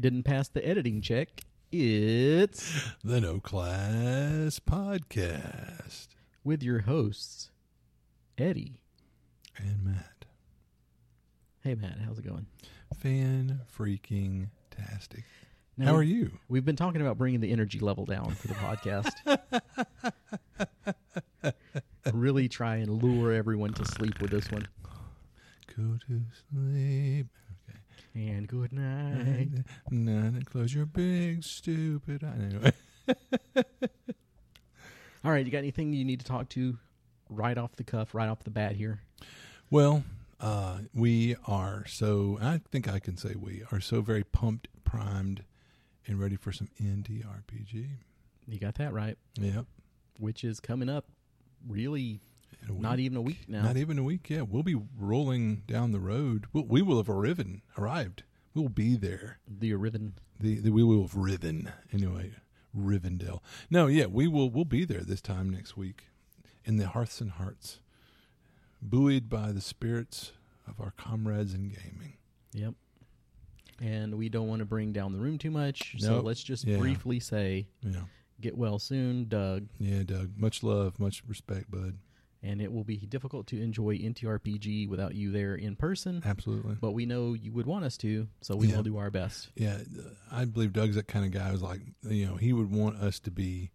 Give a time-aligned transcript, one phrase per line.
[0.00, 1.28] they didn't pass the editing check.
[1.70, 6.08] It's The No Class Podcast.
[6.42, 7.50] with your hosts,
[8.38, 8.80] Eddie.
[9.58, 10.24] And Matt.
[11.62, 12.46] Hey, Matt, how's it going?
[12.98, 15.24] Fan freaking tastic.
[15.76, 16.30] Now, How are you?
[16.48, 19.12] We've been talking about bringing the energy level down for the podcast.
[22.14, 24.66] really try and lure everyone to sleep with this one.
[25.76, 27.26] Go to sleep.
[28.14, 29.48] And good night.
[29.90, 32.34] None, close your big stupid eye.
[32.42, 32.72] Anyway.
[35.24, 36.78] All right, you got anything you need to talk to
[37.28, 39.00] right off the cuff, right off the bat here?
[39.70, 40.02] Well,
[40.40, 45.44] uh, we are so, I think I can say we are so very pumped, primed,
[46.06, 47.86] and ready for some NTRPG.
[48.48, 49.66] You got that right, Yep.
[50.18, 51.04] which is coming up
[51.68, 52.20] really
[52.62, 52.82] In a week.
[52.82, 53.62] not even a week now.
[53.62, 54.28] Not even a week.
[54.28, 56.46] Yeah, we'll be rolling down the road.
[56.52, 58.22] We'll, we will have arriven, arrived.
[58.54, 59.38] We'll be there.
[59.48, 60.14] the Riven.
[60.38, 62.32] The, the we will have riven anyway.
[62.76, 63.40] Rivendell.
[63.70, 64.50] No, yeah, we will.
[64.50, 66.04] We'll be there this time next week,
[66.64, 67.80] in the hearths and hearts,
[68.80, 70.32] buoyed by the spirits
[70.68, 72.14] of our comrades in gaming.
[72.52, 72.74] Yep.
[73.82, 76.76] And we don't want to bring down the room too much, so let's just Yeah.
[76.78, 78.02] briefly say Yeah,
[78.40, 79.68] get well soon, Doug.
[79.78, 80.36] yeah, Doug.
[80.36, 81.96] Much love, much respect, bud.
[82.42, 86.76] And it will be difficult to enjoy NTRPG without you there in person, Absolutely.
[86.80, 88.76] but we know you would want us to, so we Yeah.
[88.76, 89.50] will do our best.
[89.56, 90.02] Yeah, uh,
[90.32, 91.50] I believe Doug's that kind of guy.
[91.50, 93.72] who's like, you know, he would want us to be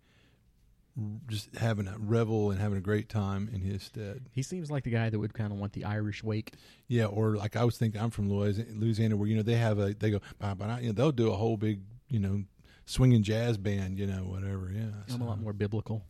[1.27, 4.25] just having a revel and having a great time in his stead.
[4.31, 6.53] He seems like the guy that would kind of want the Irish wake.
[6.87, 9.93] Yeah, or like I was thinking, I'm from Louisiana, where you know they have a
[9.93, 12.45] they go, "Bah, bah, bah," you know, they'll do a whole big you know
[12.85, 14.71] swinging jazz band, you know, whatever.
[14.73, 16.05] Yeah, I'm a lot more biblical.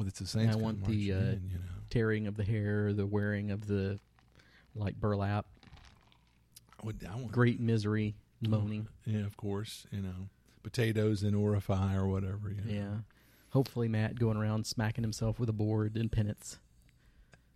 [0.00, 0.54] Well, it's the Saints.
[0.56, 1.64] I want the, uh, in, you know.
[1.90, 3.98] Tearing of the hair, the wearing of the
[4.74, 5.44] like burlap,
[6.82, 8.14] I, would, I want great misery,
[8.46, 8.48] Oh.
[8.48, 8.88] moaning.
[9.04, 10.30] Yeah, of course, you know,
[10.62, 12.48] potatoes in Orify or whatever.
[12.50, 12.72] You know.
[12.72, 12.94] Yeah.
[13.50, 16.58] Hopefully, Matt going around smacking himself with a board in penance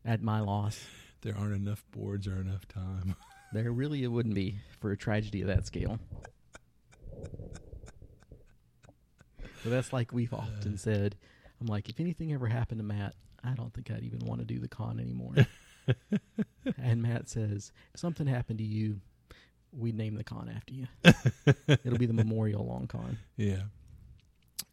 [0.04, 0.84] at my loss.
[1.22, 3.16] there aren't enough boards or enough time.
[3.54, 5.98] There really it wouldn't be for a tragedy of that scale.
[9.62, 11.16] But that's like we've often said.
[11.60, 14.46] I'm like, if anything ever happened to Matt, I don't think I'd even want to
[14.46, 15.34] do the con anymore.
[16.78, 19.00] and Matt says, if something happened to you,
[19.72, 20.86] we'd name the con after you.
[21.84, 23.18] It'll be the Memorial Long Con.
[23.36, 23.62] yeah,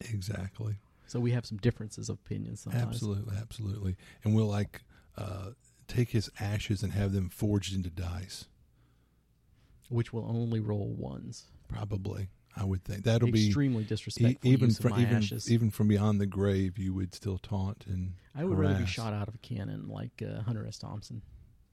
[0.09, 0.75] exactly.
[1.07, 2.85] So we have some differences of opinions sometimes.
[2.85, 3.97] Absolutely, absolutely.
[4.23, 4.81] And we'll like
[5.17, 5.49] uh,
[5.87, 8.45] take his ashes and have them forged into dice.
[9.89, 11.47] Which will only roll ones.
[11.67, 15.51] Probably, I would think that'll be Extremely e- disrespectful even use of from even ashes.
[15.51, 16.77] even from beyond the grave.
[16.77, 20.21] You would still taunt and I would rather be shot out of a cannon like
[20.21, 20.77] uh, Hunter S.
[20.77, 21.21] Thompson.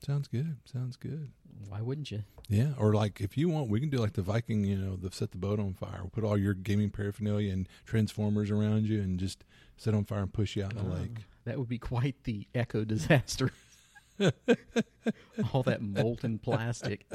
[0.06, 0.56] Sounds good.
[0.64, 1.32] Sounds good.
[1.68, 2.22] Why wouldn't you?
[2.48, 4.62] Yeah, or like if you want, we can do like the Viking.
[4.64, 5.98] You know, the set the boat on fire.
[6.02, 9.44] We'll put all your gaming paraphernalia and transformers around you, and just
[9.76, 11.18] set on fire and push you out in the Oh, lake.
[11.44, 13.50] That would be quite the echo disaster.
[15.52, 17.06] All that molten plastic.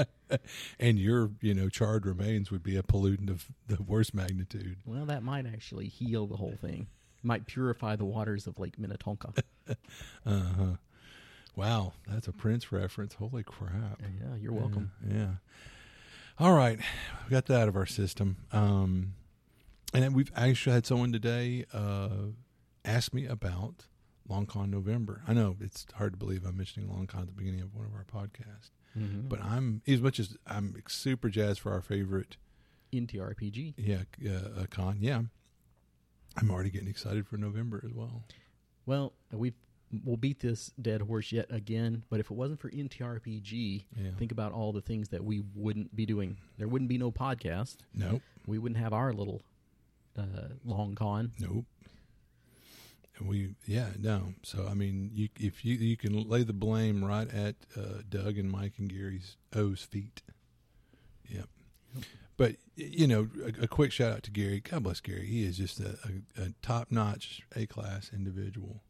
[0.80, 4.78] And your you know charred remains would be a pollutant of the worst magnitude.
[4.86, 6.88] Well, that might actually heal the whole thing.
[7.22, 9.34] Might purify the waters of Lake Minnetonka.
[10.26, 10.76] Uh huh.
[11.56, 13.14] Wow, that's a Prince reference.
[13.14, 14.02] Holy crap!
[14.02, 14.92] yeah, you're welcome.
[15.08, 15.18] Yeah.
[15.18, 15.28] yeah.
[16.40, 18.38] All right, we got that out of our system.
[18.52, 19.14] Um,
[19.94, 22.10] and then we've actually had someone today uh,
[22.84, 23.86] ask me about
[24.28, 25.22] Long Con November.
[25.28, 27.86] I know it's hard to believe I'm mentioning Long Con at the beginning of one
[27.86, 29.28] of our podcasts, Mhm.
[29.28, 32.38] but I'm as much as I'm super jazzed for our favorite
[32.92, 33.74] NTRPG.
[33.78, 34.98] yeah uh, uh, con.
[35.02, 35.24] Yeah,
[36.38, 38.24] I'm already getting excited for November as well.
[38.86, 39.54] Well, we
[40.04, 42.04] we'll beat this dead horse yet again.
[42.10, 44.12] But if it wasn't for NTRPG, Yeah.
[44.18, 46.38] think about all the things that we wouldn't be doing.
[46.58, 47.78] There wouldn't be no podcast.
[47.94, 48.22] Nope.
[48.48, 49.42] We wouldn't have our little
[50.18, 51.32] uh, long con.
[51.40, 51.66] Nope.
[53.22, 54.34] We, yeah, no.
[54.44, 58.38] So I mean, you if you you can lay the blame right at uh, Doug
[58.38, 60.22] and Mike and Gary's O's feet.
[61.30, 61.48] Yep.
[62.38, 64.60] But you know, a, a quick shout out to Gary.
[64.60, 65.28] God bless Gary.
[65.28, 65.98] He is just a,
[66.38, 68.82] a, a top notch, A class individual.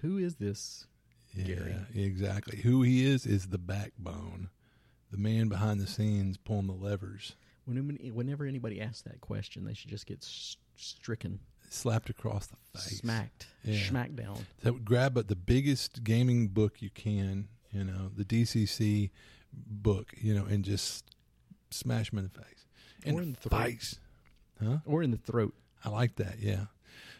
[0.00, 0.86] Who is this?
[1.34, 1.76] Yeah, Gary.
[1.94, 2.60] exactly.
[2.62, 4.48] Who he is is the backbone,
[5.10, 7.36] the man behind the scenes pulling the levers,
[7.66, 10.26] When, whenever anybody asks that question, they should just get
[10.76, 11.40] stricken,
[11.72, 13.82] slapped across the face, smacked, Yeah.
[13.88, 14.46] smacked down.
[14.62, 19.10] So grab at the biggest gaming book you can, you know, the DCC
[19.52, 21.04] book, you know, and just
[21.70, 22.66] smash them in the face.
[23.04, 23.62] And Or in the throat.
[23.64, 23.98] face.
[24.62, 24.78] Huh?
[24.86, 25.54] Or in the throat.
[25.84, 26.66] I like that, yeah.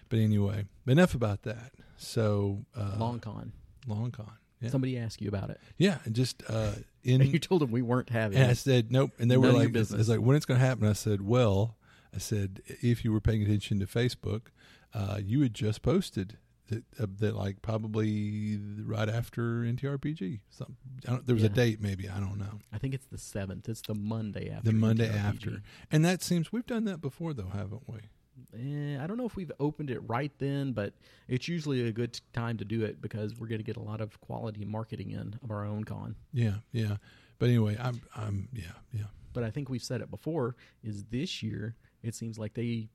[0.08, 1.72] But anyway, enough about that.
[1.96, 3.52] So uh, Long con.
[3.86, 4.30] long con.
[4.60, 4.70] Yeah.
[4.70, 5.60] Somebody asked you about it.
[5.76, 6.72] Yeah, and just uh,
[7.04, 9.52] in And you told them we weren't having And I said nope, and they None
[9.52, 10.88] were like, it's like when it's going to happen.
[10.88, 11.76] I said, well,
[12.16, 14.46] I said if you were paying attention to Facebook,
[14.94, 20.40] uh, you had just posted that, uh, that like probably right after NTRPG.
[20.48, 20.76] Some,
[21.06, 22.58] I don't, there was a date, maybe I don't know.
[22.72, 23.68] I think it's the seventh.
[23.68, 24.70] It's the Monday after.
[24.70, 25.26] The Monday NTRPG.
[25.26, 27.98] after, and that seems we've done that before, though, haven't we?
[28.54, 30.94] Eh, I don't know if we've opened it right then, but
[31.28, 34.00] it's usually a good time to do it because we're going to get a lot
[34.00, 36.16] of quality marketing in of our own con.
[36.32, 36.96] Yeah, yeah.
[37.38, 39.04] But anyway, I'm, I'm, yeah, yeah.
[39.34, 40.56] But I think we've said it before.
[40.82, 41.76] Is this year?
[42.06, 42.88] It seems like they,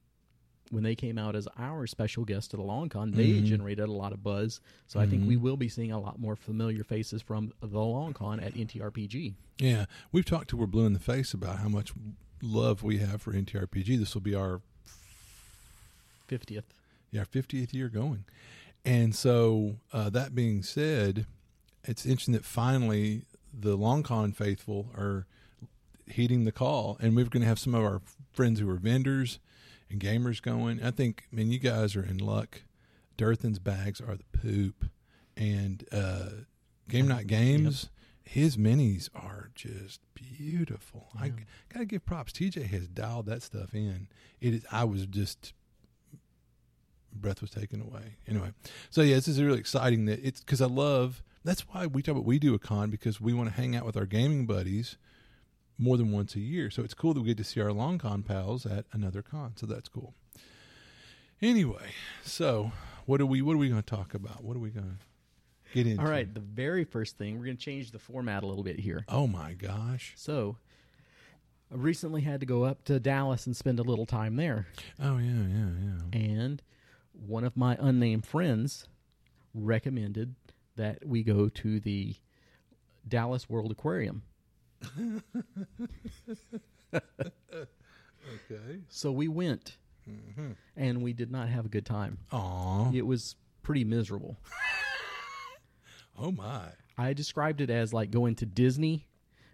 [0.69, 3.46] when they came out as our special guest at the Long Con, they Mhm.
[3.46, 4.62] generated a lot of buzz.
[4.88, 5.42] So I think we Mhm.
[5.42, 9.36] will be seeing a lot more familiar faces from the Long Con at NTRPG.
[9.60, 11.94] Yeah, we've talked to we're blue in the face about how much
[12.42, 13.98] love we have for NTRPG.
[13.98, 14.62] This will be our
[16.28, 16.66] Fiftieth.
[17.12, 18.24] yeah, 50th year going.
[18.86, 21.28] And so, uh, that being said,
[21.84, 25.28] it's interesting that finally the Long Con faithful are
[26.08, 29.39] heeding the call, and we're going to have some of our friends who are vendors
[29.89, 30.83] and gamers going.
[30.83, 32.62] I think, I mean, you guys are in luck.
[33.18, 34.86] Durthan's bags are the poop,
[35.38, 36.30] and uh,
[36.89, 37.89] Game Night Games,
[38.24, 41.10] his minis are just beautiful.
[41.19, 41.33] I
[41.69, 42.31] gotta give props.
[42.31, 44.07] TJ has dialed that stuff in.
[44.39, 44.66] It is.
[44.72, 45.54] I was just
[47.13, 48.18] breath was taken away.
[48.27, 48.54] Anyway,
[48.89, 51.24] so yeah, this is really exciting that it's because I love.
[51.44, 53.86] That's why we talk about we do a con because we want to hang out
[53.86, 54.98] with our gaming buddies
[55.81, 56.69] more than once a year.
[56.69, 59.54] So it's cool that we get to see our long con pals at another con.
[59.56, 60.13] So that's cool.
[61.42, 61.89] Anyway,
[62.24, 62.72] so
[63.06, 64.44] what are we what are we going to talk about?
[64.44, 66.04] What are we going to get into?
[66.04, 66.31] All right.
[66.31, 69.04] The very first thing we're going to change the format a little bit here.
[69.10, 70.13] Oh my gosh.
[70.16, 70.57] So,
[71.72, 74.68] I recently had to go up to Dallas and spend a little time there.
[75.01, 75.69] Oh yeah, yeah,
[76.13, 76.19] yeah.
[76.19, 76.62] And
[77.13, 78.88] one of my unnamed friends
[79.56, 80.36] recommended
[80.75, 82.16] that we go to the
[83.07, 84.22] Dallas World Aquarium.
[86.94, 88.80] Okay.
[88.89, 89.78] So we went,
[90.10, 90.54] Mm-hmm.
[90.75, 92.18] and we did not have a good time.
[92.31, 92.92] Aw.
[92.92, 94.38] It was pretty miserable.
[96.19, 96.66] Oh my.
[96.98, 99.07] I described it as like going to Disney,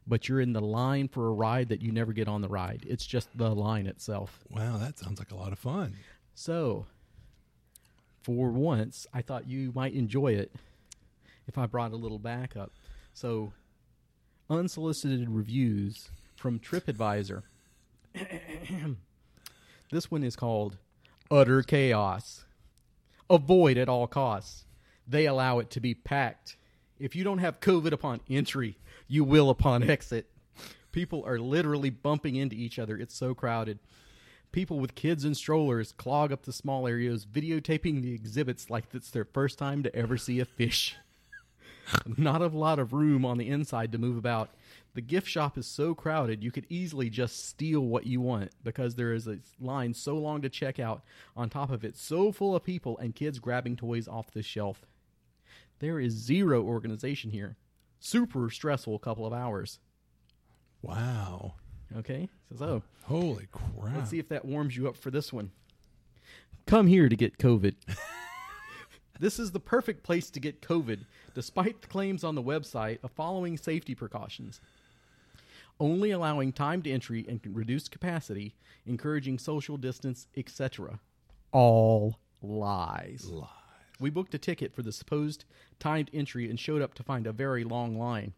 [0.08, 2.84] but you're in the line for a ride that you never get on the ride.
[2.90, 4.44] It's just the line itself.
[4.50, 5.94] Wow, that sounds like a lot of fun.
[6.34, 6.88] So,
[8.24, 10.52] for once, I thought you might enjoy it
[11.48, 12.74] if I brought a little backup.
[13.14, 13.54] So,
[14.50, 17.44] unsolicited reviews from TripAdvisor.
[19.92, 20.78] this one is called
[21.30, 22.46] Utter Chaos.
[23.30, 24.66] Avoid at all costs.
[25.08, 26.56] They allow it to be packed.
[27.00, 28.78] If you don't have COVID upon entry,
[29.08, 30.30] you will upon exit.
[30.92, 32.98] People are literally bumping into each other.
[32.98, 33.80] It's so crowded.
[34.52, 39.12] People with kids and strollers clog up the small areas, videotaping the exhibits like it's
[39.12, 40.96] their first time to ever see a fish.
[42.18, 44.50] Not a lot of room on the inside to move about.
[44.94, 48.96] The gift shop is so crowded you could easily just steal what you want because
[48.96, 51.04] there is a line so long to check out.
[51.36, 54.86] On top of it, so full of people and kids grabbing toys off the shelf.
[55.80, 57.58] There is zero organization here.
[58.00, 59.80] Super stressful couple of hours.
[60.82, 61.54] Wow.
[61.96, 63.96] Okay, so, so Holy crap.
[63.96, 65.52] Let's see if that warms you up for this one.
[66.66, 67.76] Come here to get COVID.
[69.20, 71.00] this is the perfect place to get COVID,
[71.34, 74.62] despite the claims on the website of following safety precautions.
[75.80, 78.56] Only allowing timed entry and reduced capacity,
[78.86, 81.00] encouraging social distance, etc.
[81.52, 83.30] All lies.
[83.32, 83.50] Lies.
[84.00, 85.46] We booked a ticket for the supposed
[85.80, 88.34] timed entry and showed up to find a very long line.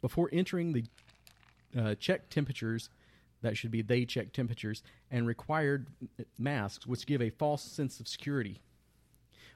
[0.00, 0.84] Before entering the
[1.78, 2.90] uh, check temperatures,
[3.42, 5.86] that should be they check temperatures, and required
[6.38, 8.60] masks, which give a false sense of security.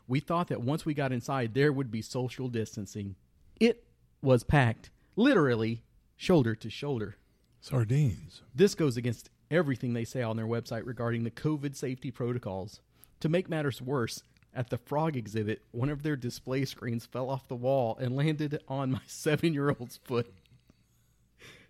[0.07, 3.17] We thought that once we got inside, there would be social distancing.
[3.59, 3.85] It
[4.23, 5.83] was packed, literally
[6.17, 7.17] shoulder to shoulder.
[7.61, 8.43] Sardines.
[8.55, 12.81] This goes against everything they say on their website regarding the COVID safety protocols.
[13.21, 14.23] To make matters worse,
[14.55, 18.63] at the frog exhibit, one of their display screens fell off the wall and landed
[18.69, 20.33] on my seven year old's foot.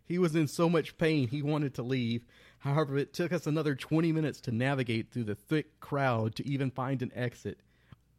[0.05, 2.27] He was in so much pain he wanted to leave.
[2.59, 6.71] However, it took us another 20 minutes to navigate through the thick crowd to even
[6.71, 7.59] find an exit.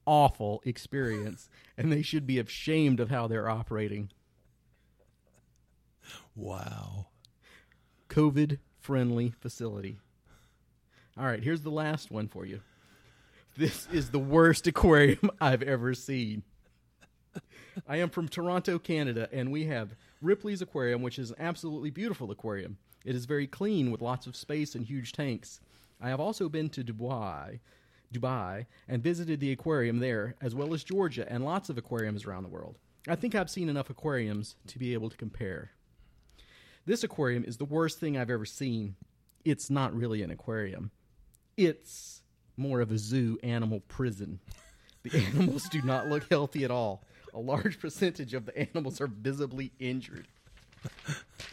[0.06, 4.12] Awful experience, and they should be ashamed of how they're operating.
[6.36, 7.08] Wow.
[8.10, 9.98] COVID friendly facility.
[11.18, 12.62] All right, here's the last one for you.
[13.58, 16.44] This is the worst aquarium I've ever seen.
[17.88, 22.32] I am from Toronto, Canada, and we have Ripley's Aquarium, which is an absolutely beautiful
[22.32, 22.78] aquarium.
[23.04, 25.60] It is very clean with lots of space and huge tanks.
[26.02, 27.60] I have also been to Dubai,
[28.14, 32.44] Dubai, and visited the aquarium there, as well as Georgia and lots of aquariums around
[32.44, 32.78] the world.
[33.08, 35.72] I think I've seen enough aquariums to be able to compare.
[36.86, 38.96] This aquarium is the worst thing I've ever seen.
[39.44, 40.92] It's not really an aquarium.
[41.58, 42.22] It's
[42.58, 44.40] more of a zoo animal prison.
[45.04, 47.04] The animals do not look healthy at all.
[47.34, 50.28] A large percentage of the animals are visibly injured.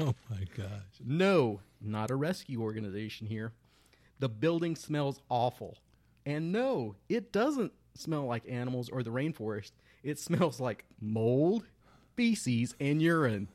[0.01, 1.03] Oh my gosh.
[1.05, 3.53] No, not a rescue organization here.
[4.21, 5.77] The building smells awful.
[6.25, 9.73] And no, it doesn't smell like animals or the rainforest.
[10.03, 11.65] It smells like mold,
[12.17, 13.49] feces, and urine.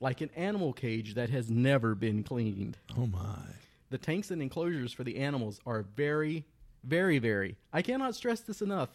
[0.00, 2.78] Like an animal cage that has never been cleaned.
[2.96, 3.42] Oh my.
[3.90, 6.44] The tanks and enclosures for the animals are very,
[6.84, 8.90] very, very, I cannot stress this enough,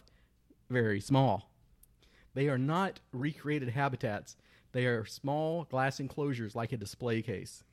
[0.70, 1.52] very small.
[2.36, 4.38] They are not recreated habitats.
[4.72, 7.64] They are small glass enclosures like a display case.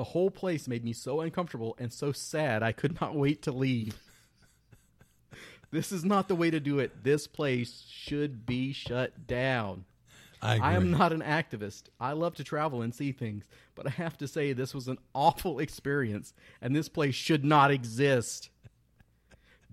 [0.00, 3.52] The whole place made me so uncomfortable and so sad I could not wait to
[3.52, 3.98] leave.
[5.70, 7.04] this is not the way to do it.
[7.04, 9.84] This place should be shut down.
[10.40, 10.56] I.
[10.56, 11.90] I am not an activist.
[12.00, 14.96] I love to travel and see things, but I have to say this was an
[15.14, 18.48] awful experience and this place should not exist.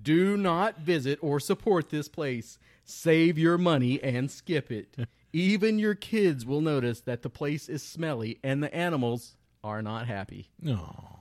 [0.01, 2.59] Do not visit or support this place.
[2.83, 4.93] Save your money and skip it.
[5.31, 10.07] Even your kids will notice that the place is smelly and the animals are not
[10.07, 10.49] happy.
[10.61, 11.17] No.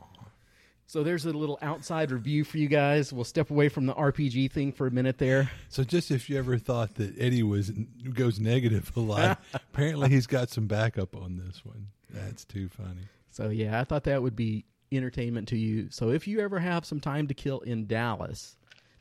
[0.88, 3.12] So there's a little outside review for you guys.
[3.12, 5.50] We'll step away from the RPG thing for a minute there.
[5.68, 7.72] So just if you ever thought that Eddie was
[8.14, 11.88] goes negative a lot, apparently he's got some backup on this one.
[12.10, 13.08] That's too funny.
[13.30, 15.88] So yeah, I thought that would be entertainment to you.
[15.90, 18.56] So if you ever have some time to kill in Dallas,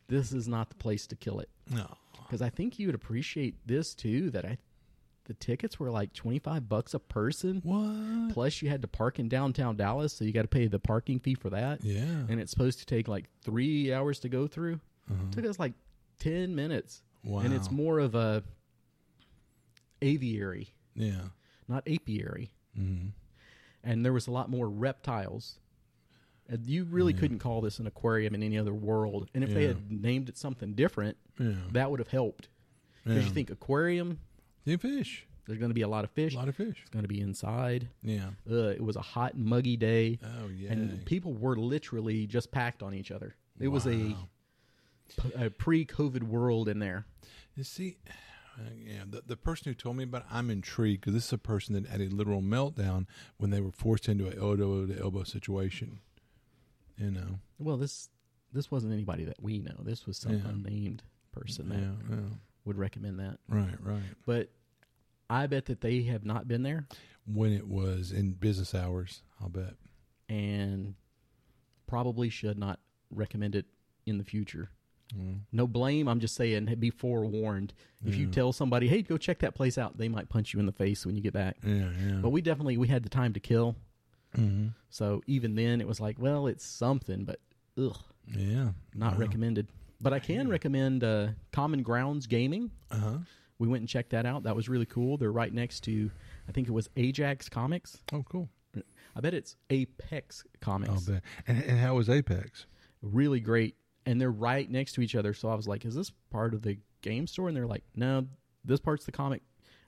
[0.08, 1.50] this is not the place to kill it.
[1.70, 1.86] No.
[2.24, 4.32] Because I think you would appreciate this too.
[4.32, 4.58] That I,
[5.26, 7.62] the tickets were like twenty five bucks a person.
[7.64, 8.34] What?
[8.34, 11.20] Plus, you had to park in downtown Dallas, so you got to pay the parking
[11.20, 11.84] fee for that.
[11.84, 12.02] Yeah.
[12.02, 14.80] And it's supposed to take like three hours to go through.
[15.12, 15.32] Uh-huh.
[15.32, 15.74] took us like
[16.20, 17.04] ten minutes.
[17.24, 17.40] Wow.
[17.42, 18.44] And it's more of a
[20.02, 21.30] aviary, Yeah.
[21.68, 22.52] not apiary.
[22.76, 23.08] hmm
[23.84, 25.60] And there was a lot more reptiles.
[26.48, 27.20] And you really Yeah.
[27.20, 29.30] couldn't call this an aquarium in any other world.
[29.34, 31.56] And if they had named it something different, Yeah.
[31.72, 32.50] that would have helped.
[33.04, 33.28] Because yeah.
[33.30, 34.20] you think aquarium,
[34.66, 35.26] Yeah, fish.
[35.48, 36.34] there's going to be a lot of fish.
[36.34, 36.78] A lot of fish.
[36.82, 37.88] It's going to be inside.
[38.04, 38.30] Yeah.
[38.50, 40.72] Uh, it was a hot, muggy day, Oh yeah.
[40.72, 43.36] and people were literally just packed on each other.
[43.60, 44.16] It was a,
[45.38, 47.06] a pre-COVID world in there.
[47.56, 47.98] You see,
[48.58, 51.34] uh, yeah, the, the person who told me about it, I'm intrigued because this is
[51.34, 53.06] a person that had a literal meltdown
[53.38, 56.00] when they were forced into an elbow to elbow situation.
[56.98, 58.10] You know, Well, this
[58.54, 59.76] this wasn't anybody that we know.
[59.84, 60.48] This was some Yeah.
[60.50, 61.04] unnamed
[61.34, 62.22] person yeah, yeah,
[62.66, 63.38] would recommend that.
[63.48, 64.02] right, right.
[64.26, 64.50] But
[65.30, 66.88] I bet that they have not been there
[67.26, 69.74] When it was in business hours, I'll bet.
[70.30, 70.96] and
[71.88, 72.80] probably should not
[73.12, 73.66] recommend it
[74.06, 74.70] in the future.
[75.16, 75.42] Mm.
[75.52, 76.08] No blame.
[76.08, 77.74] I'm just saying, be forewarned.
[78.04, 80.66] If you tell somebody, "Hey, go check that place out," they might punch you in
[80.66, 81.58] the face when you get back.
[81.64, 82.16] Yeah, yeah.
[82.22, 83.76] But we definitely we had the time to kill,
[84.34, 87.40] hmm so even then it was like, well, it's something, but
[87.78, 87.98] ugh,
[88.36, 89.20] Yeah, not Wow.
[89.20, 89.68] recommended.
[90.06, 90.52] But I can Yeah.
[90.52, 92.70] recommend uh, Common Grounds Gaming.
[92.92, 93.18] Uh huh.
[93.58, 94.44] We went and checked that out.
[94.44, 95.18] That was really cool.
[95.18, 96.12] They're right next to,
[96.48, 97.98] I think it was Ajax Comics.
[98.14, 98.48] Oh, cool.
[99.16, 101.06] I bet it's Apex Comics.
[101.06, 101.24] Bet.
[101.48, 102.68] And, and how was Apex?
[103.02, 103.78] Really great.
[104.06, 105.34] And they're right next to each other.
[105.34, 107.48] So I was like, is this part of the game store?
[107.48, 108.28] And they're like, no,
[108.64, 109.42] this part's the comic.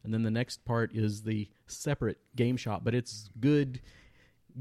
[0.04, 2.84] And then the next part is the separate game shop.
[2.84, 3.82] But it's good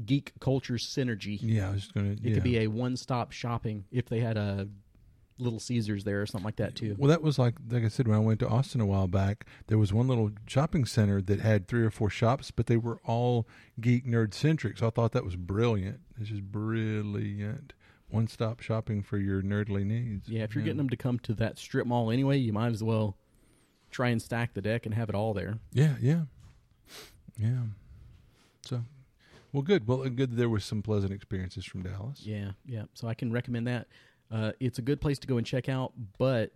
[0.05, 1.39] geek culture synergy.
[1.41, 2.15] Yeah, I was just gonna.
[2.21, 4.67] It could be a one stop shopping if they had a
[5.39, 6.95] Little Caesars there or something like that too.
[6.97, 9.45] Well, that was like like I said when I went to Austin a while back.
[9.67, 12.99] There was one little shopping center that had three or four shops, but they were
[13.05, 13.47] all
[13.79, 14.77] geek nerd centric.
[14.77, 15.99] So I thought that was brilliant.
[16.19, 17.73] It's just brilliant.
[18.09, 20.29] One stop shopping for your nerdly needs.
[20.29, 22.83] Yeah, if you're getting them to come to that strip mall anyway, you might as
[22.83, 23.17] well
[23.91, 25.59] try and stack the deck and have it all there.
[25.73, 26.21] Yeah, yeah,
[27.37, 27.63] yeah.
[28.61, 28.83] So,
[29.51, 29.87] well, good.
[29.87, 30.37] Well, uh, good.
[30.37, 32.21] There was some pleasant experiences from Dallas.
[32.23, 32.83] Yeah, yeah.
[32.93, 33.87] So I can recommend that.
[34.31, 36.51] Uh, it's a good place to go and check out, but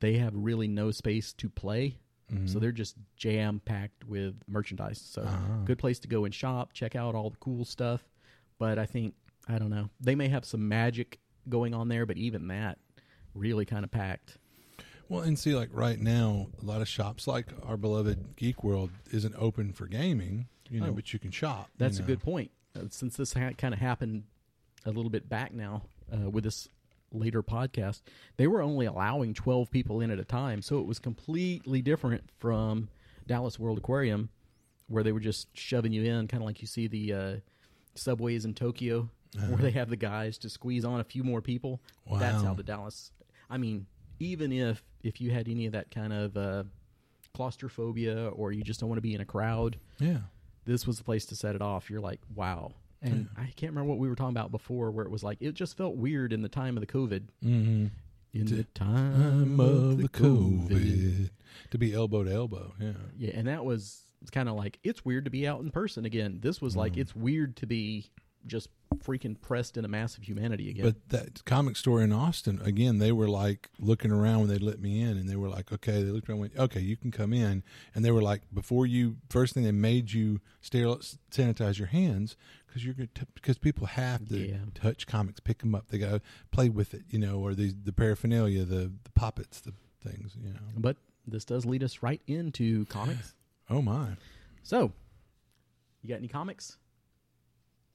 [0.00, 1.98] they have really no space to play.
[2.30, 2.48] Mhm.
[2.48, 4.98] So they're just jam packed with merchandise.
[5.00, 5.62] So Ah.
[5.64, 8.08] good place to go and shop, check out all the cool stuff.
[8.58, 9.14] But I think
[9.48, 9.90] I don't know.
[9.98, 12.78] They may have some magic going on there, but even that
[13.34, 14.38] really kind of packed.
[15.08, 18.90] Well, and see, like right now, a lot of shops, like our beloved Geek World,
[19.10, 20.46] isn't open for gaming.
[20.68, 20.92] You know, Oh.
[20.92, 21.66] but you can shop.
[21.72, 22.52] you That's a good point.
[22.76, 24.22] Uh, since this ha- kind of happened
[24.84, 25.82] a little bit back now
[26.14, 26.68] uh, with this
[27.12, 28.02] later podcast,
[28.36, 30.62] they were only allowing 12 people in at a time.
[30.62, 32.88] So it was completely different from
[33.26, 34.28] Dallas World Aquarium,
[34.88, 37.36] where they were just shoving you in, kind of like you see the uh,
[37.94, 39.46] subways in Tokyo, Uh-huh.
[39.48, 41.80] where they have the guys to squeeze on a few more people.
[42.18, 43.12] That's how the Dallas.
[43.48, 43.86] I mean,
[44.18, 46.64] even if if you had any of that kind of uh,
[47.34, 50.18] claustrophobia or you just don't want to be in a crowd, Yeah.
[50.64, 51.88] this was the place to set it off.
[51.90, 52.72] You're like, wow.
[53.02, 55.52] And I can't remember what we were talking about before, where it was like it
[55.54, 57.22] just felt weird in the time of the COVID.
[57.44, 57.86] Mm-hmm.
[58.32, 61.30] In the time of the COVID.
[61.70, 62.74] To be elbow to elbow.
[62.78, 62.92] Yeah.
[63.16, 64.02] Yeah, and that was
[64.32, 66.40] kind of like it's weird to be out in person again.
[66.42, 66.98] This was like Mhm.
[66.98, 68.10] it's weird to be
[68.46, 68.68] just
[68.98, 70.84] freaking pressed in a mass of humanity again.
[70.84, 74.80] But that comic store in Austin, again, they were like looking around when they let
[74.80, 77.10] me in, and they were like, "Okay." They looked around, and went, "Okay, you can
[77.10, 77.62] come in."
[77.94, 82.84] And they were like, "Before you, first thing they made you sanitize your hands because
[82.84, 84.58] you're gonna because people have to Yeah.
[84.74, 86.20] touch comics, pick them up, they go
[86.50, 90.52] play with it, you know, or the the paraphernalia, the the poppets, the things, you
[90.52, 90.60] know.
[90.76, 93.34] but this does lead us right into comics.
[93.72, 94.16] Oh my!
[94.64, 94.92] So,
[96.02, 96.76] you got any comics?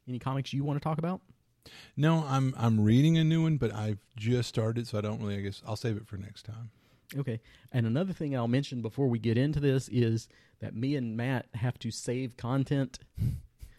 [0.08, 1.22] Any comics you want to talk about?
[1.98, 5.38] No, I'm I'm reading a new one, but I've just started, so I don't really.
[5.38, 6.70] I guess I'll save it for next time.
[7.18, 7.42] Okay.
[7.72, 10.28] And another thing I'll mention before we get into this is
[10.60, 13.00] that me and Matt have to save content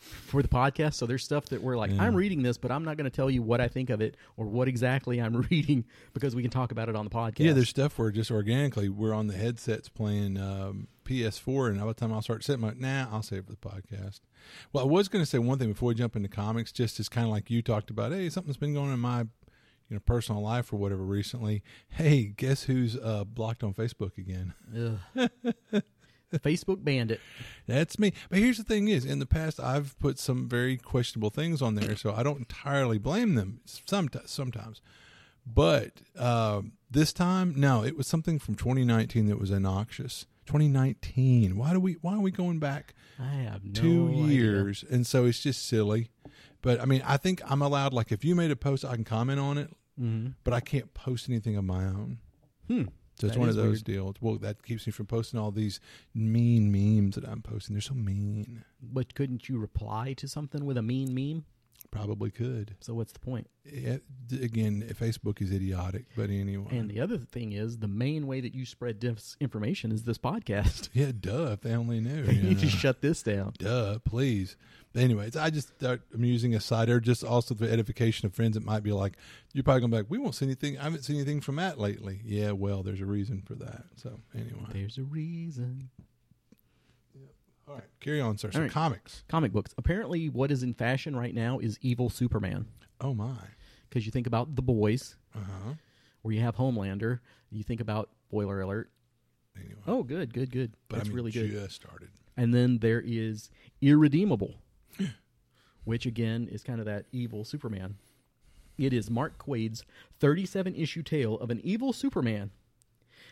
[0.07, 0.95] for the podcast.
[0.95, 2.03] So there's stuff that we're like, Yeah.
[2.03, 4.17] I'm reading this, but I'm not going to tell you what I think of it
[4.37, 5.85] or what exactly I'm reading
[6.15, 7.41] because we can talk about it on the podcast.
[7.41, 11.87] Yeah, there's stuff where just organically we're on the headsets playing um, PS4, and by
[11.87, 14.21] the time I'll start sitting, I'm like, nah, I'll save it for the podcast.
[14.73, 17.09] Well, I was going to say one thing before we jump into comics, just as
[17.09, 19.27] kind of like you talked about, hey, something's been going on in my
[19.89, 21.63] you know personal life or whatever recently.
[21.89, 24.55] Hey, guess who's uh, blocked on Facebook again?
[26.39, 27.21] Facebook Bandit.
[27.67, 28.13] That's me.
[28.29, 31.75] But here's the thing: is in the past I've put some very questionable things on
[31.75, 33.61] there, so I don't entirely blame them.
[33.65, 34.81] Sometimes, sometimes,
[35.47, 40.27] but um, this time, no, it was something from 2019 that was innoxious.
[40.47, 41.57] 2019.
[41.57, 41.95] Why do we?
[42.03, 44.27] Why are we going back I have no two idea.
[44.27, 44.85] years?
[44.89, 46.11] And so it's just silly.
[46.63, 47.93] But I mean, I think I'm allowed.
[47.93, 50.35] Like, if you made a post, I can comment on it, Mhm.
[50.45, 52.19] but I can't post anything of my own.
[52.69, 52.85] Hmm.
[53.19, 53.85] So it's That one of those weird.
[53.85, 54.17] deals.
[54.21, 55.81] Well, that keeps me from posting all these
[56.15, 57.75] mean memes that I'm posting.
[57.75, 58.63] They're so mean.
[58.83, 61.45] But couldn't you reply to something with a mean meme?
[61.97, 62.77] Probably could.
[62.81, 63.49] So what's the point?
[63.65, 66.69] D- again, Facebook is idiotic, but anyway.
[66.71, 70.89] And the other thing is, the main way that you spread disinformation is this podcast.
[70.95, 71.53] yeah, duh.
[71.53, 72.25] If they only knew.
[72.31, 73.55] you need to shut this down.
[73.59, 74.57] Duh, please.
[74.93, 78.35] But anyways, I just thought I'm using a side or just also the edification of
[78.35, 78.57] friends.
[78.57, 79.17] It might be like,
[79.53, 80.79] you're probably gonna be like, we won't see anything.
[80.79, 82.21] I haven't seen anything from Matt lately.
[82.25, 83.85] Yeah, well, there's a reason for that.
[83.97, 85.91] So anyway, There's a reason.
[87.69, 88.51] All right, carry on, sir.
[88.53, 88.71] So right.
[88.71, 89.25] comics.
[89.29, 89.75] Comic books.
[89.77, 92.67] Apparently, what is in fashion right now is evil Superman.
[93.01, 93.37] Oh my.
[93.89, 95.73] Because you think about The Boys, Uh huh.
[96.23, 97.21] where you have Homelander.
[97.51, 98.91] You think about Boiler Alert.
[99.57, 100.73] Anyway, Oh, good, good, good.
[100.89, 101.51] but That's I mean, really good.
[101.51, 102.09] Just started.
[102.37, 103.51] And then there is
[103.81, 104.55] Irredeemable,
[105.85, 107.97] which again is kind of that evil Superman.
[108.79, 109.85] It is Mark Waid's
[110.21, 112.51] 37 issue tale of an evil Superman.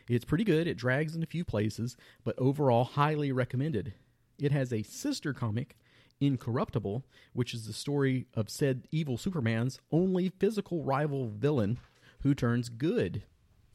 [0.09, 0.67] It's pretty good.
[0.67, 3.93] It drags in a few places, but overall highly recommended.
[4.39, 5.77] It has a sister comic,
[6.21, 11.79] Incorruptible, which is the story of said evil Superman's only physical rival villain
[12.23, 13.23] who turns good.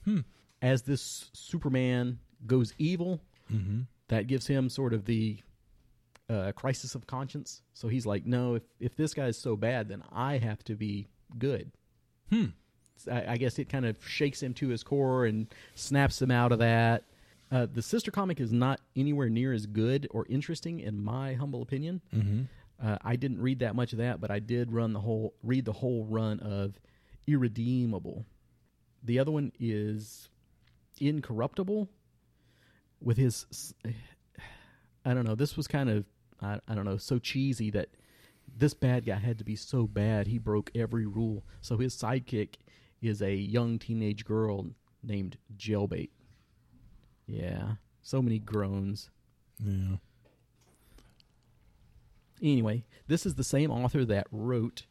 [0.05, 0.19] Hmm.
[0.61, 3.81] As this Superman goes evil, Mm-hmm.
[4.09, 5.39] that gives him sort of the
[6.29, 7.63] uh, crisis of conscience.
[7.73, 11.07] So he's like, no, if if this guy's so bad, then I have to be
[11.39, 11.71] good.
[12.29, 12.45] Hmm.
[13.11, 16.51] I, I guess it kind of shakes him to his core and snaps him out
[16.51, 17.05] of that.
[17.51, 21.61] Uh, the sister comic is not anywhere near as good or interesting, in my humble
[21.61, 22.01] opinion.
[22.13, 22.41] Mm-hmm.
[22.81, 25.65] Uh, I didn't read that much of that, but I did run the whole read
[25.65, 26.79] the whole run of
[27.27, 28.25] Irredeemable.
[29.03, 30.29] The other one is
[30.99, 31.89] Incorruptible
[33.01, 33.73] with his
[35.05, 36.05] I don't know, this was kind of
[36.41, 37.89] I, I don't know, so cheesy that
[38.57, 41.45] this bad guy had to be so bad he broke every rule.
[41.61, 42.55] So his sidekick
[43.01, 44.67] is a young teenage girl
[45.03, 46.09] named Jailbait.
[47.29, 47.73] Yeah.
[48.01, 49.09] So many groans.
[49.63, 49.97] Yeah.
[52.41, 54.83] Anyway, this is the same author that wrote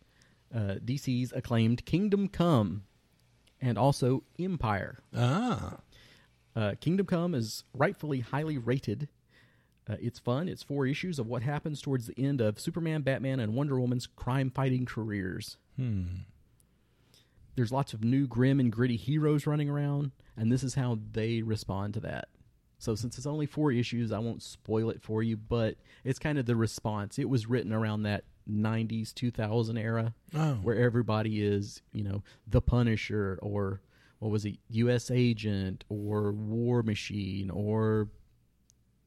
[0.54, 2.84] uh, DC's acclaimed Kingdom Come
[3.60, 5.02] and also Empire.
[5.16, 5.78] Ah.
[6.54, 9.08] Uh, Kingdom Come is rightfully highly rated.
[9.88, 10.48] Uh, it's fun.
[10.48, 14.06] It's four issues of what happens towards the end of Superman, Batman, and Wonder Woman's
[14.06, 15.56] crime fighting careers.
[15.76, 16.04] Hmm.
[17.58, 21.42] There's lots of new grim and gritty heroes running around, and this is how they
[21.42, 22.28] respond to that.
[22.78, 26.38] So, since it's only four issues, I won't spoil it for you, but it's kind
[26.38, 27.18] of the response.
[27.18, 30.54] It was written around that 90s, 2000 era Oh.
[30.62, 33.80] where everybody is, you know, the Punisher or
[34.20, 35.10] what was it, U.S.
[35.10, 38.08] Agent or War Machine or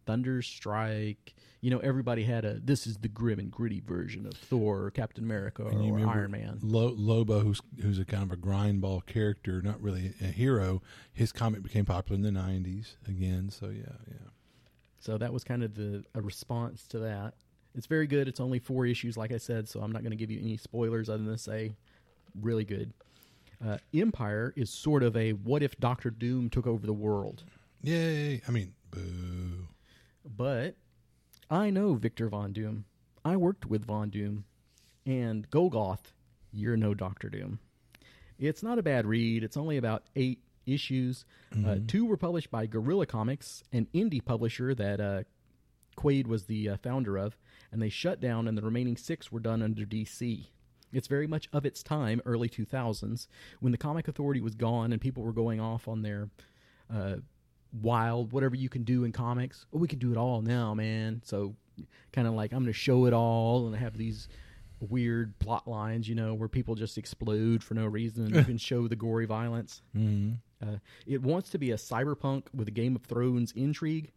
[0.06, 1.34] Thunderstrike.
[1.62, 2.56] You know, everybody had a.
[2.60, 6.32] This is the grim and gritty version of Thor, or Captain America, or remember Iron
[6.32, 6.60] Man.
[6.64, 10.82] Lo- Lobo, who's who's a kind of a grindball character, not really a hero.
[11.14, 13.52] His comic became popular in the '90s again.
[13.52, 14.30] So yeah, yeah.
[15.00, 17.36] So that was kind of the a response to that.
[17.76, 18.28] It's very good.
[18.28, 20.58] It's only four issues, like I said, so I'm not going to give you any
[20.58, 21.72] spoilers other than to say,
[22.40, 22.92] really good.
[23.66, 27.44] Uh, Empire is sort of a what if Doctor Doom took over the world,
[27.84, 28.42] Yay!
[28.48, 29.68] I mean, boo.
[30.26, 30.76] but
[31.52, 32.86] I know Victor Von Doom.
[33.26, 34.46] I worked with Von Doom,
[35.06, 36.14] and Golgoth,
[36.54, 37.60] you're no Doctor Doom.
[38.40, 39.44] It's not a bad read.
[39.44, 41.26] It's only about eight issues.
[41.68, 45.24] Uh, two were published by Gorilla Comics, an indie publisher that uh,
[45.98, 47.38] Waid was the uh, founder of,
[47.72, 50.48] and they shut down, and the remaining six were done under DC.
[50.94, 53.28] It's very much of its time, early 2000s,
[53.60, 56.30] when the Comic Authority was gone and people were going off on their
[56.94, 57.18] uh,
[57.74, 59.66] wild, whatever you can do in comics.
[59.74, 61.22] Oh, we can do it all now, man.
[61.26, 61.56] So,
[62.12, 64.28] kind of like, I'm going to show it all and have these
[64.80, 68.58] weird plot lines, you know, where people just explode for no reason and you can
[68.58, 69.82] show the gory violence.
[69.96, 70.34] Mm-hmm.
[70.62, 74.12] Uh, it wants to be a cyberpunk with a Game of Thrones intrigue,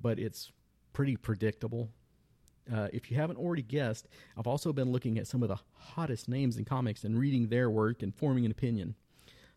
[0.00, 0.52] but it's
[0.92, 1.90] pretty predictable.
[2.72, 6.28] Uh, if you haven't already guessed, I've also been looking at some of the hottest
[6.28, 8.94] names in comics and reading their work and forming an opinion.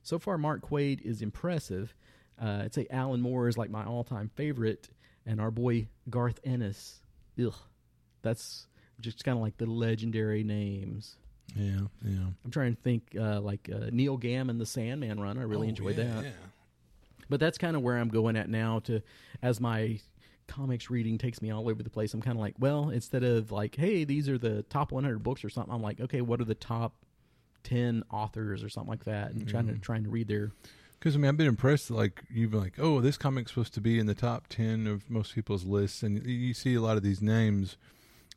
[0.01, 1.95] So far, Mark Waid is impressive.
[2.41, 4.89] Uh, I'd say Alan Moore is like my all-time favorite,
[5.25, 6.99] and our boy Garth Ennis.
[7.43, 7.53] Ugh,
[8.21, 8.67] that's
[8.99, 11.15] just kind of like the legendary names.
[11.55, 12.25] Yeah, yeah.
[12.43, 15.37] I'm trying to think uh, like uh, Neil Gaiman, the Sandman run.
[15.37, 16.23] I really Oh, enjoyed yeah, that.
[16.25, 16.31] Yeah.
[17.29, 18.79] But that's kind of where I'm going at now.
[18.81, 19.01] To
[19.41, 19.99] as my
[20.47, 22.13] comics reading takes me all over the place.
[22.13, 25.43] I'm kind of like, well, instead of like, hey, these are the top 100 books
[25.43, 26.93] or something, I'm like, okay, what are the top
[27.63, 30.51] 10 authors or something like that, and trying to trying to read their
[31.05, 31.91] Because I mean, I've been impressed.
[31.91, 35.07] Like you've been like, oh, this comic's supposed to be in the top ten of
[35.07, 37.77] most people's lists, and you- see a lot of these names.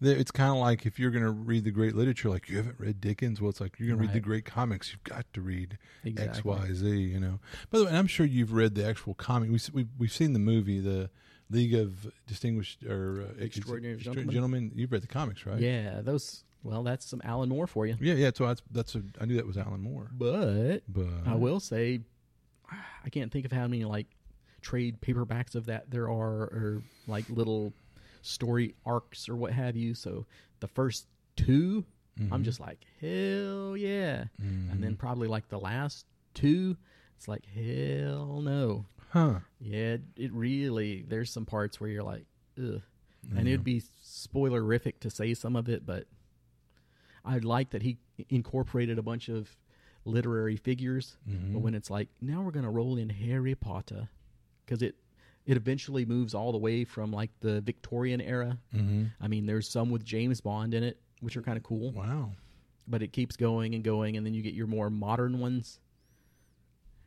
[0.02, 2.78] It's kind of like if you're going to read the great literature, like you haven't
[2.78, 3.40] read Dickens.
[3.40, 4.92] Well, it's like you're going to read the great comics.
[4.92, 6.42] You've got to read X, exactly.
[6.52, 6.88] Y, Z.
[6.90, 7.38] You know.
[7.70, 9.48] By the way, I'm sure you've read the actual comic.
[9.50, 11.08] We, we've we've seen the movie, the
[11.50, 14.34] League of Distinguished or uh, Extraordinary Extra- Gentlemen?
[14.34, 14.72] Gentlemen.
[14.74, 15.58] You've read the comics, right?
[15.58, 16.44] Yeah, those.
[16.62, 17.96] Well, that's some Alan Moore for you.
[17.98, 18.30] Yeah, yeah.
[18.34, 22.00] So that's that's a, I knew that was Alan Moore, But but I will say,
[23.04, 24.06] I can't think of how many like
[24.60, 27.72] trade paperbacks of that there are, or like little
[28.22, 29.94] story arcs or what have you.
[29.94, 30.26] So
[30.60, 31.84] the first 2
[32.32, 32.44] I'm Mhm.
[32.44, 34.72] just like hell yeah, Mhm.
[34.72, 36.04] and then probably like the last
[36.34, 36.76] two,
[37.16, 38.86] it's like hell no.
[39.10, 39.38] huh?
[39.60, 41.02] Yeah, it, it really.
[41.08, 42.26] There's some parts where you're like,
[42.58, 42.82] ugh,
[43.36, 46.08] and it'd be spoilerific to say some of it, but
[47.24, 49.56] I like that he incorporated a bunch of
[50.08, 51.16] literary figures.
[51.28, 51.52] Mhm.
[51.52, 54.08] But when it's like, now we're gonna roll in Harry Potter,
[54.64, 54.96] because it
[55.46, 58.58] it eventually moves all the way from like the Victorian era.
[58.74, 59.12] Mhm.
[59.18, 62.32] I mean, there's some with James Bond in it, which are kind of cool, Wow.
[62.86, 65.80] but it keeps going and going, and then you get your more modern ones,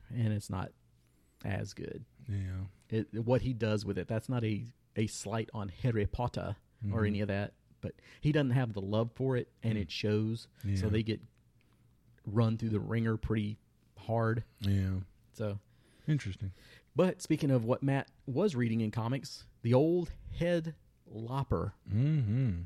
[0.10, 0.72] and it's not
[1.46, 2.04] as good.
[2.28, 2.66] Yeah.
[2.90, 4.66] It, what he does with it, that's not a
[4.98, 6.56] a slight on Harry Potter
[6.92, 7.08] or Mhm.
[7.08, 10.48] any of that, but he doesn't have the love for it, and it shows.
[10.66, 10.76] Yeah.
[10.76, 11.22] So they get
[12.26, 13.58] run through the ringer pretty
[13.98, 14.44] hard.
[14.62, 15.00] Yeah.
[15.34, 15.60] So
[16.08, 16.52] Interesting.
[16.96, 20.76] But speaking of what Matt was reading in comics, the old head
[21.10, 21.74] lopper.
[21.94, 22.62] Mm-hmm.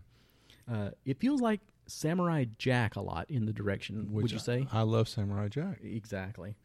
[0.71, 4.07] Uh, it feels like Samurai Jack a lot in the direction.
[4.11, 4.67] would you say?
[4.71, 5.79] I love Samurai Jack.
[5.83, 6.55] exactly.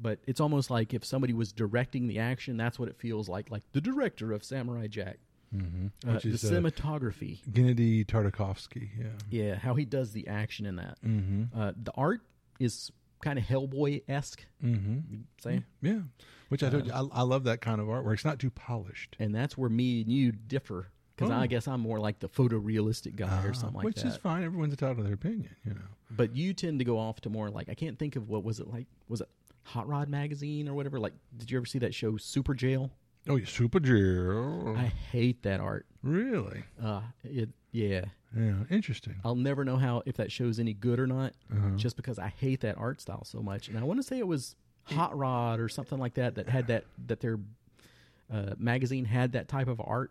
[0.00, 3.50] But it's almost like if somebody was directing the action, that's what it feels like.
[3.50, 5.18] Like the director of Samurai Jack.
[5.54, 6.08] Mm-hmm.
[6.08, 7.40] Uh, Which the is uh, cinematography.
[7.50, 8.90] Gennady Tartakovsky.
[8.98, 9.06] Yeah.
[9.30, 10.98] Yeah, how he does the action in that.
[11.04, 11.58] Mm-hmm.
[11.58, 12.20] Uh, the art
[12.60, 12.90] is
[13.22, 14.44] kind of Hellboy esque.
[14.64, 15.16] Mm-hmm.
[15.42, 16.00] Say, Yeah.
[16.50, 18.14] Which I you, Uh, I, I love that kind of artwork.
[18.14, 19.16] It's not too polished.
[19.18, 20.88] and that's where me and you differ.
[21.16, 21.34] Because Oh.
[21.34, 24.04] I guess I'm more like the photorealistic guy or Ah, something like that.
[24.04, 24.44] which is fine.
[24.44, 25.80] Everyone's entitled to their opinion, you know.
[26.10, 28.60] But you tend to go off to more like I can't think of what was
[28.60, 29.28] it like was it
[29.64, 31.00] Hot Rod magazine or whatever?
[31.00, 32.90] Like did you ever see that show Super Jail?
[33.28, 34.74] Oh, yeah, Super Jill.
[34.76, 35.86] I hate that art.
[36.02, 36.62] Really?
[36.82, 38.04] Uh it yeah.
[38.36, 38.54] Yeah.
[38.70, 39.16] Interesting.
[39.24, 41.70] I'll never know how if that show's any good or not Uh-huh.
[41.76, 43.68] just because I hate that art style so much.
[43.68, 46.66] And I want to say it was Hot Rod or something like that that had
[46.68, 47.38] that that their
[48.32, 50.10] uh, magazine had that type of art.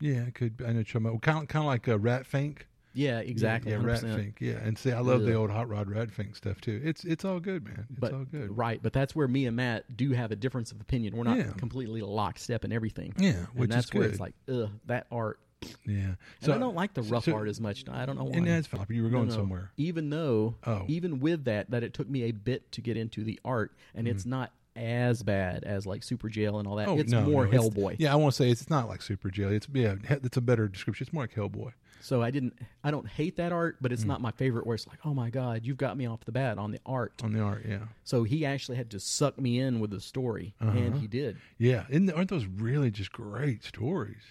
[0.00, 0.54] yeah, it could.
[0.60, 1.22] I know what you're talking about.
[1.22, 2.66] Kind of, kind of like a Rat Fink.
[2.94, 3.72] Yeah, exactly.
[3.72, 3.84] Yeah, 100%.
[3.86, 4.36] Rat Fink.
[4.40, 6.80] Yeah, and see, I love the old Hot Rod Rat Fink stuff too.
[6.84, 7.86] It's it's all good, man.
[7.90, 8.56] It's But all good.
[8.56, 11.16] right, but that's where me and Matt do have a difference of opinion.
[11.16, 11.50] We're not Yeah.
[11.56, 13.12] completely lockstep in everything.
[13.18, 13.98] Yeah, and which that's is good.
[13.98, 15.38] where it's like, ugh, that art.
[15.86, 16.14] yeah.
[16.42, 17.84] And I don't like the rough so- art as much.
[17.88, 18.36] I don't know why.
[18.36, 18.84] And that's fine.
[18.90, 19.34] You were going no.
[19.34, 19.70] somewhere.
[19.76, 20.84] Even though, Oh.
[20.88, 24.06] even with that, that it took me a bit to get into the art, and
[24.06, 24.14] Mm-hmm.
[24.16, 26.88] it's not as bad as like Super Jail and all that.
[26.88, 27.96] Oh, it's no, more no, it's- Hellboy.
[27.98, 29.48] Yeah, I want to say it's, it's not like Super Jail.
[29.50, 31.04] It's yeah, it's a better description.
[31.06, 31.72] It's more like Hellboy.
[32.04, 34.08] So I didn't, I don't hate that art, but it's Mm.
[34.08, 34.66] not my favorite.
[34.66, 37.14] Where it's like, oh my god, you've got me off the bat on the art.
[37.24, 37.64] on the art.
[37.66, 40.98] Yeah, So he actually had to suck me in with the story, and Uh-huh.
[41.00, 41.38] he did.
[41.58, 41.86] yeah.
[42.14, 44.22] Aren't those really just great stories?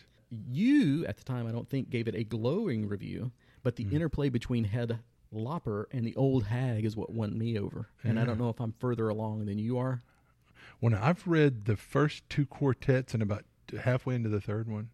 [0.51, 3.31] you at the time I don't think gave it a glowing review,
[3.62, 4.97] but the interplay between Head
[5.31, 7.89] Lopper and the old hag is what won me over.
[8.03, 10.01] And I don't know if I'm further along than you are.
[10.79, 13.45] When I've read the first two quartets and about
[13.83, 14.89] halfway into the third one.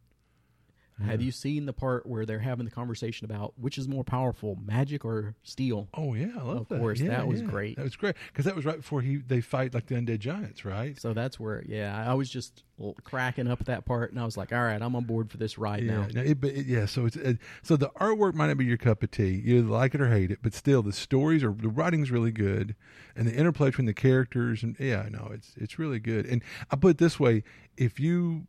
[1.05, 4.57] Have you seen the part where they're having the conversation about which is more powerful,
[4.65, 5.87] magic or steel?
[5.93, 6.79] Oh yeah, I love Of that.
[6.79, 7.47] course, Yeah, that was yeah.
[7.47, 7.75] great.
[7.77, 10.65] That was great because that was right before he they fight like the undead giants,
[10.65, 10.99] right?
[10.99, 12.63] So that's where, yeah, I was just
[13.03, 15.57] cracking up that part, and I was like, all right, I'm on board for this
[15.57, 16.07] ride yeah, now.
[16.13, 16.85] no, it, but it, yeah.
[16.85, 19.41] So it's uh, so the artwork might not be your cup of tea.
[19.43, 22.31] You either like it or hate it, but still the stories are the writing's really
[22.31, 22.75] good,
[23.15, 26.25] and the interplay between the characters and yeah, no, it's it's really good.
[26.25, 27.43] And I put it this way:
[27.77, 28.47] if you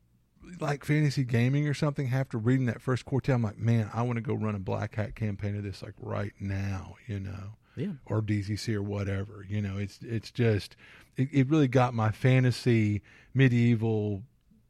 [0.61, 4.17] like fantasy gaming or something, after reading that first quartet, I'm like, man, I want
[4.17, 7.55] to go run a Black Hack campaign of this like right now, you know.
[7.77, 7.93] Yeah.
[8.05, 9.47] or DCC or whatever.
[9.49, 10.77] You know, it's it's just
[11.17, 13.01] it, it really got my fantasy
[13.33, 14.23] medieval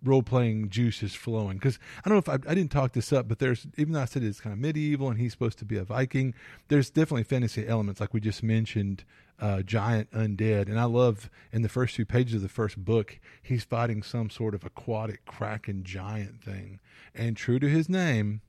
[0.02, 1.56] role playing juices flowing.
[1.56, 4.02] Because I don't know if I, I didn't talk this up, but there's even though
[4.02, 6.34] I said it's kind of medieval and he's supposed to be a Viking,
[6.68, 9.04] there's definitely fantasy elements like we just mentioned.
[9.40, 13.18] Uh, giant undead, and I love in the first few pages of the first book,
[13.42, 16.78] he's fighting some sort of aquatic kraken giant thing,
[17.14, 18.42] and true to his name,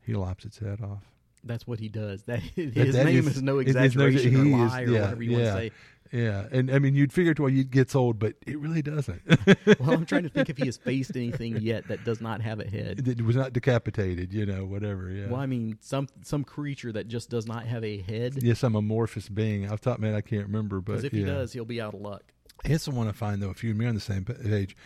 [0.00, 1.02] he lops its head off.
[1.44, 2.22] That's what he does.
[2.22, 4.82] That his that name is- is, no it is no- exaggeration he or is- lie
[4.82, 5.36] or yeah, whatever you yeah.
[5.36, 5.70] want to say.
[6.12, 9.22] Yeah, and I mean, you'd figure to why it gets old, but it really doesn't.
[9.78, 12.58] Well, I'm trying to think if he has faced anything yet that does not have
[12.58, 13.06] a head.
[13.06, 15.10] it was not decapitated, you know, whatever.
[15.10, 15.26] Yeah.
[15.26, 18.42] Well, I mean, some some creature that just does not have a head.
[18.42, 19.70] yeah, some amorphous being.
[19.70, 21.20] I've thought, man, I can't remember, but if yeah.
[21.20, 22.32] he does, he'll be out of luck.
[22.64, 23.50] It's the one I find though.
[23.50, 24.76] If you and me are on the same page,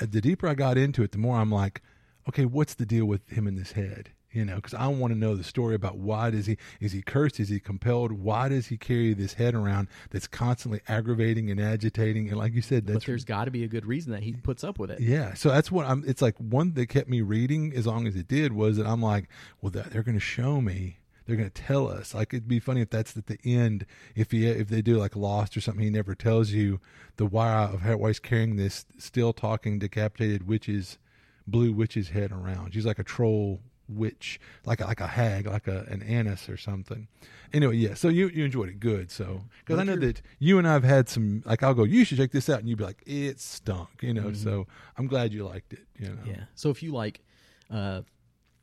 [0.00, 1.82] uh, the deeper I got into it, the more I'm like,
[2.28, 4.10] okay, what's the deal with him in this head?
[4.32, 7.02] You know, because I want to know the story about why does he is he
[7.02, 7.38] cursed?
[7.38, 8.12] Is he compelled?
[8.12, 12.28] Why does he carry this head around that's constantly aggravating and agitating?
[12.28, 14.32] And like you said, But that's there's got to be a good reason that he
[14.32, 15.00] puts up with it.
[15.00, 16.02] Yeah, so that's what I'm.
[16.06, 19.02] It's like one that kept me reading as long as it did was that I'm
[19.02, 19.28] like,
[19.60, 20.98] well, that, they're going to show me.
[21.26, 22.14] They're going to tell us.
[22.14, 23.84] Like it'd be funny if that's at the end.
[24.16, 26.80] If he if they do like Lost or something, he never tells you
[27.16, 30.98] the why of how why he's carrying this still talking decapitated witch's
[31.46, 32.74] blue witch's head around.
[32.74, 33.60] She's like a troll
[33.96, 37.08] witch, like a, like a hag, like a an anise or something.
[37.52, 37.94] Anyway, yeah.
[37.94, 39.10] So you you enjoyed it, good.
[39.10, 41.42] So because I know that you and I've had some.
[41.44, 44.14] Like I'll go, you should check this out, and you'd be like, it stunk, you
[44.14, 44.28] know.
[44.30, 44.36] Mhm.
[44.36, 45.86] So I'm glad you liked it.
[45.98, 46.18] You know.
[46.26, 46.44] Yeah.
[46.54, 47.20] So if you like
[47.70, 48.02] uh,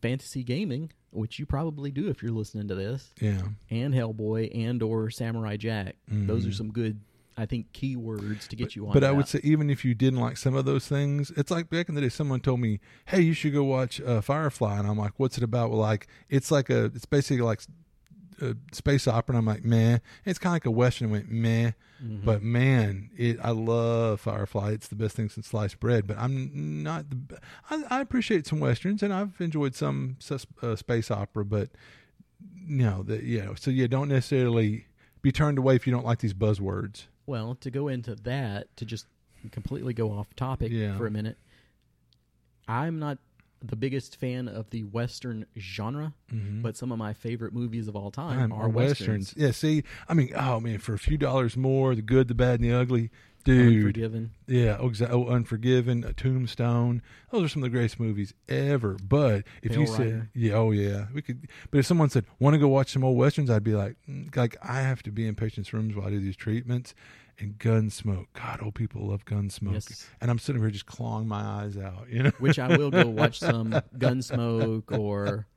[0.01, 3.41] fantasy gaming, which you probably do if you're listening to this, Yeah.
[3.69, 6.53] and Hellboy and or Samurai Jack, those are Mhm.
[6.53, 6.99] some good,
[7.39, 8.93] I think, keywords to get you on.
[8.93, 11.69] But I would say even if you didn't like some of those things, it's like
[11.69, 14.87] back in the day, someone told me, "Hey, you should go watch uh, Firefly," and
[14.87, 17.61] I'm like, "What's it about?" Well, like it's like a, it's basically like
[18.41, 21.09] a space opera, and I'm like, "Meh." It's kind of like a western.
[21.09, 21.71] I went meh,
[22.03, 22.23] Mhm.
[22.23, 24.71] but man, it I love Firefly.
[24.71, 26.07] It's the best thing since sliced bread.
[26.07, 27.39] But I'm not the.
[27.69, 30.17] I, I appreciate some westerns, and I've enjoyed some
[30.61, 31.69] uh, space opera, but
[32.65, 34.85] no, that you know, so yeah, don't necessarily
[35.21, 37.07] be turned away if you don't like these buzzwords.
[37.29, 39.05] Well, to go into that, to just
[39.51, 40.97] completely go off topic Yeah.
[40.97, 41.37] for a minute,
[42.67, 43.19] I'm not
[43.61, 46.63] the biggest fan of the Western genre, Mhm.
[46.63, 49.35] but some of my favorite movies of all time time are are westerns.
[49.37, 52.61] Yeah, see, I mean, oh man, for a few dollars more, the good, the bad,
[52.61, 53.11] and the ugly,
[53.49, 53.77] dude.
[53.85, 54.31] Unforgiven.
[54.47, 57.01] Yeah, oh, exa- oh, Unforgiven, A Tombstone.
[57.31, 58.97] Those are some of the greatest movies ever.
[59.03, 61.47] But if you said, yeah, oh yeah, we could.
[61.71, 64.35] But if someone said, "Want to go watch some old westerns?" I'd be like, mm,
[64.35, 66.93] like I have to be in patients' rooms while I do these treatments.
[67.41, 70.09] And Gunsmoke, God, old people love Gunsmoke, Yes.
[70.19, 72.07] and I'm sitting here just clawing my eyes out.
[72.09, 75.47] You know, Which I will go watch some Gunsmoke or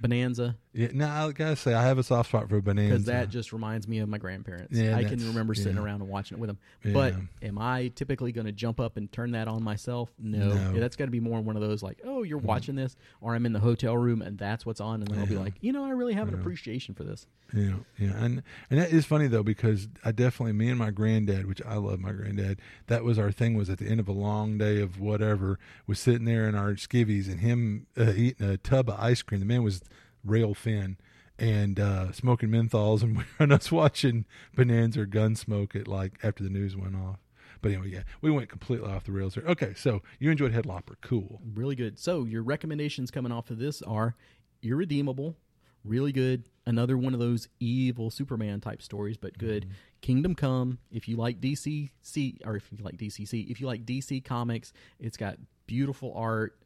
[0.00, 0.88] Bonanza yeah.
[0.92, 3.88] Now I gotta say, I have a soft spot for Bonanza because that just reminds
[3.88, 4.76] me of my grandparents.
[4.76, 5.82] Yeah, I can remember sitting yeah.
[5.82, 6.58] around and watching it with them.
[6.92, 7.48] But Yeah.
[7.48, 10.10] am I typically going to jump up and turn that on myself?
[10.18, 10.54] No.
[10.54, 10.72] No.
[10.74, 13.34] Yeah, that's got to be more one of those like, oh, you're watching this, or
[13.34, 15.72] I'm in the hotel room and that's what's on, and then I'll be like, you
[15.72, 17.26] know, I really have an appreciation for this.
[17.52, 21.46] Yeah, yeah, and and that is funny though because I definitely me and my granddad,
[21.46, 22.60] which I love my granddad.
[22.86, 23.56] That was our thing.
[23.56, 26.74] Was at the end of a long day of whatever, was sitting there in our
[26.74, 29.40] skivvies and him uh, eating a tub of ice cream.
[29.40, 29.82] The man was
[30.24, 30.96] rail fin
[31.38, 36.50] and uh, smoking menthols, and, and us watching Bonanza or Gunsmoke at like after the
[36.50, 37.18] news went off.
[37.62, 39.44] But anyway, yeah, we went completely off the rails there.
[39.44, 41.40] Okay, so you enjoyed Headlopper, cool.
[41.54, 41.98] Really good.
[41.98, 44.14] So your recommendations coming off of this are
[44.62, 45.36] irredeemable,
[45.84, 46.44] really good.
[46.66, 49.64] Another one of those evil Superman type stories, but good.
[49.64, 49.74] Mm-hmm.
[50.02, 50.78] Kingdom Come.
[50.90, 55.16] If you like DCC, or if you like DCC, if you like DC comics, it's
[55.16, 56.56] got beautiful art.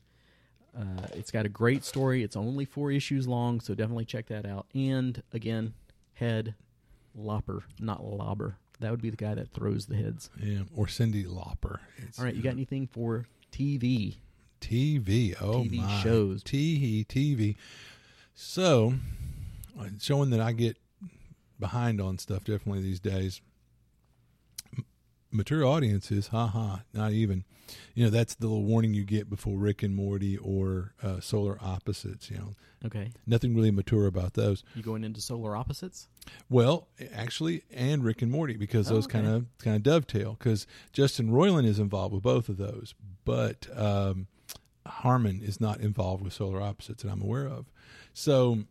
[0.77, 2.23] Uh, it's got a great story.
[2.23, 4.67] It's only four issues long, so definitely check that out.
[4.75, 5.75] And again,
[6.15, 6.55] head
[7.15, 8.57] lopper, not lobber.
[8.81, 10.31] That would be the guy that throws the heads.
[10.43, 11.81] Yeah, or Cindy Lopper.
[11.99, 14.17] It's, All right, you got anything for TV?
[14.61, 15.35] TV.
[15.41, 16.03] Oh TV my.
[16.03, 16.43] shows.
[16.43, 17.57] T TV.
[18.35, 18.95] So,
[19.79, 20.77] uh, showing that I get
[21.61, 23.41] behind on stuff definitely these days.
[25.35, 27.45] Mature audiences, haha, not even.
[27.95, 31.59] You know, that's the little warning you get before Rick and Morty or uh, Solar
[31.61, 32.31] Opposites.
[32.31, 32.55] You know,
[32.87, 33.11] Okay.
[33.27, 34.63] nothing really mature about those.
[34.75, 36.07] You going into solar opposites?
[36.51, 40.67] Well, actually, and Rick and Morty because Oh, those kind of kind of dovetail because
[40.93, 42.95] Justin Roiland is involved with both of those,
[43.25, 44.27] but um,
[44.87, 47.73] Harmon is not involved with Solar Opposites that I'm aware of.
[48.13, 48.65] So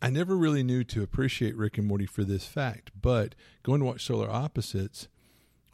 [0.00, 3.86] I never really knew to appreciate Rick and Morty for this fact, but going to
[3.86, 5.08] watch Solar Opposites,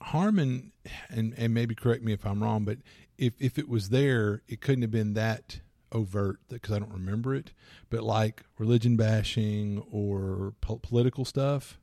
[0.01, 0.73] Harmon,
[1.09, 2.79] and and maybe correct me if I'm wrong, but
[3.17, 5.61] if if it was there, it couldn't have been that
[5.93, 7.53] overt because I don't remember it.
[7.91, 11.79] But like religion bashing or po- political stuff,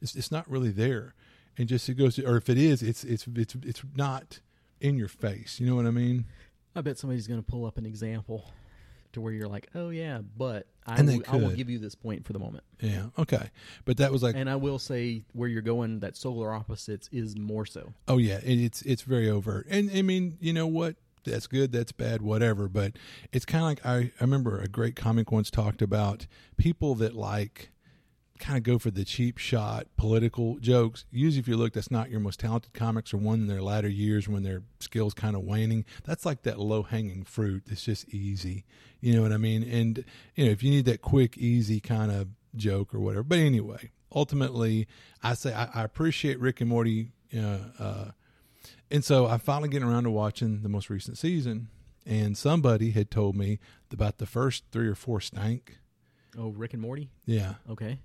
[0.00, 1.14] it's it's not really there,
[1.56, 2.16] and just it goes.
[2.16, 4.40] to, Or if it is, it's it's it's it's not
[4.80, 5.58] in your face.
[5.58, 6.26] You know what I mean?
[6.76, 8.50] I bet somebody's going to pull up an example
[9.12, 11.78] to where you're like, oh yeah, but I, And they will, I will give you
[11.78, 12.64] this point for the moment.
[12.80, 13.06] Yeah.
[13.18, 13.50] Okay.
[13.84, 17.36] But that was like, And I will say where you're going, that solar opposites is
[17.38, 17.94] more so.
[18.08, 19.66] oh yeah, it, it's it's very overt.
[19.70, 20.96] And I mean, you know what?
[21.24, 21.72] That's good.
[21.72, 22.20] That's bad.
[22.20, 22.68] Whatever.
[22.68, 22.92] But
[23.32, 26.26] it's kind of like I I remember a great comic once talked about
[26.58, 27.70] people that like
[28.38, 31.04] kind of go for the cheap shot political jokes.
[31.10, 33.88] Usually, if you look, that's not your most talented comics or one in their latter
[33.88, 35.84] years when their skills kind of waning.
[36.04, 37.64] That's like that low hanging fruit.
[37.70, 38.64] It's just easy.
[39.00, 39.62] You know what I mean?
[39.62, 43.22] And you know, if you need that quick, easy kind of joke or whatever.
[43.22, 44.88] But anyway, ultimately,
[45.22, 47.12] I say I, I appreciate Rick and Morty.
[47.36, 48.04] Uh, uh,
[48.90, 51.68] and so I'm finally getting around to watching the most recent season.
[52.06, 53.58] And somebody had told me
[53.90, 55.78] about the first three or four stank.
[56.38, 57.10] Oh, Rick and Morty?
[57.24, 57.54] Yeah.
[57.70, 57.98] Okay.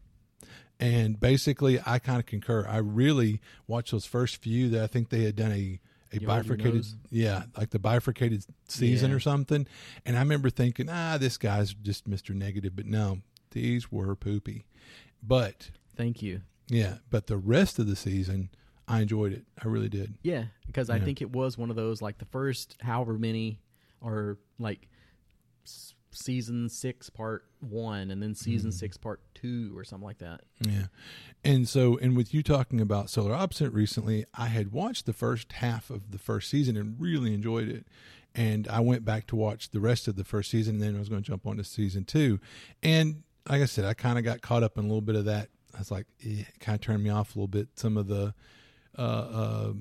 [0.80, 2.66] And basically, I kind of concur.
[2.68, 5.80] I really watched those first few that I think they had done a,
[6.14, 9.16] a You bifurcated, yeah, like the bifurcated season Yeah.
[9.18, 9.68] or something.
[10.06, 12.34] And I remember thinking, ah, this guy's just Mr.
[12.34, 12.74] Negative.
[12.76, 13.20] But no,
[13.52, 14.66] these were poopy.
[15.22, 16.42] But Thank you.
[16.70, 18.50] yeah, but the rest of the season,
[18.88, 19.44] I enjoyed it.
[19.62, 20.14] I really did.
[20.24, 21.04] Yeah, because I Yeah.
[21.04, 23.60] think it was one of those like the first however many
[24.00, 24.88] or like
[26.20, 28.78] season six part one and then season Mm-hmm.
[28.78, 30.42] six part two or something like that.
[30.60, 30.86] Yeah.
[31.44, 35.54] And so, and with you talking about Solar Opposite recently, I had watched the first
[35.54, 37.86] half of the first season and really enjoyed it.
[38.36, 41.00] And I went back to watch the rest of the first season, and then I
[41.00, 42.40] was going to jump on to season two.
[42.84, 45.26] And like I said, I kind of got caught up in a little bit of
[45.26, 45.50] that.
[45.74, 47.70] I was like, eh, it kind of turned me off a little bit.
[47.76, 48.34] Some of the,
[48.98, 49.74] uh, uh,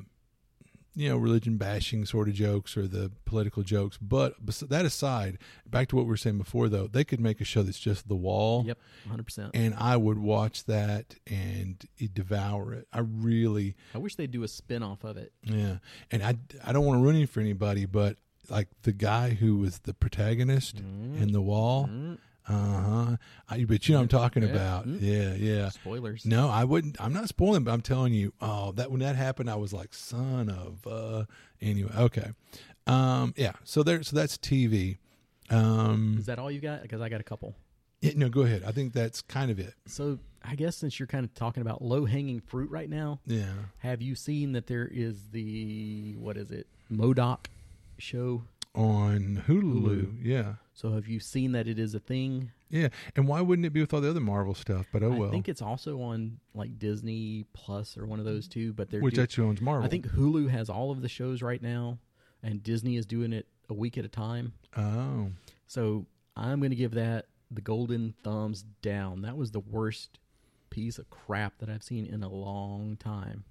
[0.99, 3.97] you know, religion bashing sort of jokes or the political jokes.
[4.03, 4.35] But
[4.69, 7.63] that aside, back to what we were saying before, though, they could make a show
[7.63, 9.51] that's just the wall Yep, hundred percent.
[9.55, 11.83] and I would watch that and
[12.15, 12.89] devour it.
[12.93, 15.33] I really, I wish they'd do a spin off of it.
[15.45, 15.77] yeah.
[16.11, 16.35] And I,
[16.65, 18.17] I don't want to ruin it for anybody, but
[18.51, 21.21] like the guy who was the protagonist Mm.
[21.23, 23.17] in the wall, Mm, uh huh.
[23.67, 24.49] But you know I'm talking Yeah.
[24.51, 24.87] about.
[24.89, 24.99] Mm.
[25.01, 25.69] Yeah, yeah.
[25.71, 26.25] Spoilers.
[26.25, 27.01] No, I wouldn't.
[27.01, 28.33] I'm not spoiling, but I'm telling you.
[28.41, 30.87] Oh, that when that happened, I was like, son of.
[30.87, 31.25] uh
[31.61, 32.31] Anyway, okay.
[32.87, 33.53] Um, yeah.
[33.65, 34.03] So there.
[34.03, 34.99] So that's TV.
[35.51, 36.83] Um, Is that all you got?
[36.83, 37.55] Because I got a couple.
[38.01, 38.63] yeah, no, go ahead.
[38.67, 39.75] I think that's kind of it.
[39.87, 43.53] So I guess since you're kind of talking about low hanging fruit right now, Yeah.
[43.79, 47.47] have you seen that there is the what is it MODOK
[47.99, 48.43] show?
[48.75, 49.83] On Hulu.
[49.83, 50.19] Hulu.
[50.23, 50.55] Yeah.
[50.75, 52.53] So have you seen that it is a thing?
[52.71, 54.87] Yeah, and why wouldn't it be with all the other Marvel stuff?
[54.93, 58.47] But oh well, I think it's also on like Disney Plus or one of those
[58.47, 58.73] two.
[58.75, 59.85] But they're which do- actually owns Marvel.
[59.85, 61.99] I think Hulu has all of the shows right now,
[62.43, 64.53] and Disney is doing it a week at a time.
[64.77, 65.31] Oh,
[65.67, 69.23] So I'm going to give that the golden thumbs down.
[69.23, 70.19] That was the worst
[70.71, 73.45] piece of crap that I've seen in a long time.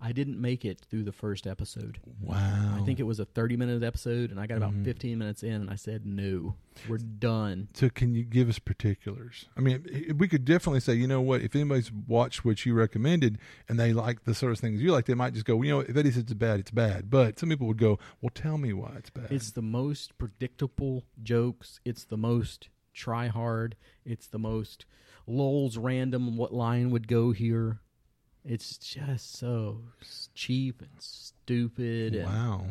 [0.00, 1.98] I didn't make it through the first episode.
[2.20, 2.76] wow!
[2.76, 4.84] I think it was a 30 minute episode, and I got about Mhm.
[4.84, 6.54] 15 minutes in, and I said, no,
[6.88, 7.68] we're done.
[7.74, 9.46] So, can you give us particulars?
[9.56, 11.42] I mean, we could definitely say, you know what?
[11.42, 15.06] If anybody's watched what you recommended and they like the sort of things you like,
[15.06, 17.10] they might just go, you know, if Eddie says it's bad, it's bad.
[17.10, 19.32] But some people would go, well, tell me why it's bad.
[19.32, 21.80] It's the most predictable jokes.
[21.84, 23.74] It's the most try hard.
[24.04, 24.84] It's the most
[25.26, 26.36] lol's random.
[26.36, 27.80] What line would go here?
[28.48, 29.82] It's just so
[30.34, 32.14] cheap and stupid.
[32.14, 32.66] And wow.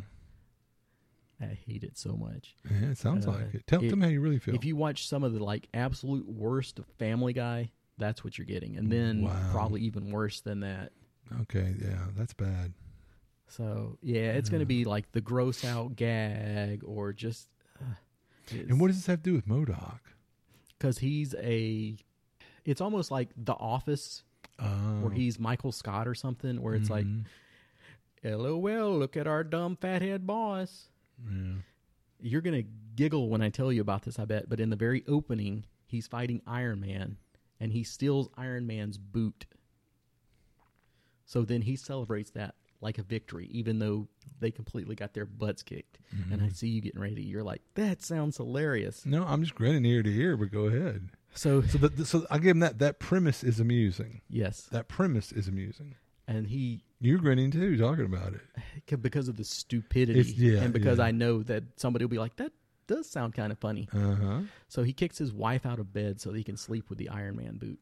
[1.40, 2.56] I hate it so much.
[2.70, 3.68] Yeah, it sounds Uh, like it.
[3.68, 4.56] Tell, it- tell me how you really feel.
[4.56, 8.46] If you watch some of the like absolute worst of Family Guy, that's what you're
[8.46, 9.50] getting, and then Wow.
[9.52, 10.92] probably even worse than that.
[11.42, 12.74] okay, yeah, that's bad.
[13.50, 17.50] So yeah, it's going to be like the gross out gag or just.
[17.80, 17.94] Uh,
[18.52, 20.00] And what does this have to do with MODOK?
[20.80, 21.98] because he's a
[22.66, 24.24] it's almost like the office
[24.60, 27.26] Oh, where he's michael scott or something where it's like mhm.
[28.24, 30.89] lol look at our dumb fathead boss
[31.24, 31.53] yeah.
[32.20, 32.64] You're gonna
[32.95, 34.49] giggle when I tell you about this, I bet.
[34.49, 37.18] But in the very opening, he's fighting Iron Man,
[37.60, 39.45] and he steals Iron Man's boot.
[41.26, 44.08] So then he celebrates that like a victory, even though
[44.39, 45.99] they completely got their butts kicked.
[46.32, 47.24] And I see you getting ready.
[47.24, 49.05] You're like, that sounds hilarious.
[49.05, 51.10] No, I'm just grinning ear to ear, but go ahead.
[51.38, 52.80] So So, the, so I give him that.
[52.80, 54.22] That premise is amusing.
[54.30, 55.96] yes, That premise is amusing.
[56.28, 59.02] and he You're grinning too, talking about it.
[59.02, 61.06] because of the stupidity, yeah, and because yeah.
[61.06, 62.52] I know that somebody will be like, that
[62.88, 63.88] does sound kind of funny.
[63.94, 64.40] Uh huh.
[64.68, 67.10] So he kicks his wife out of bed so that he can sleep with the
[67.10, 67.80] Iron Man boot.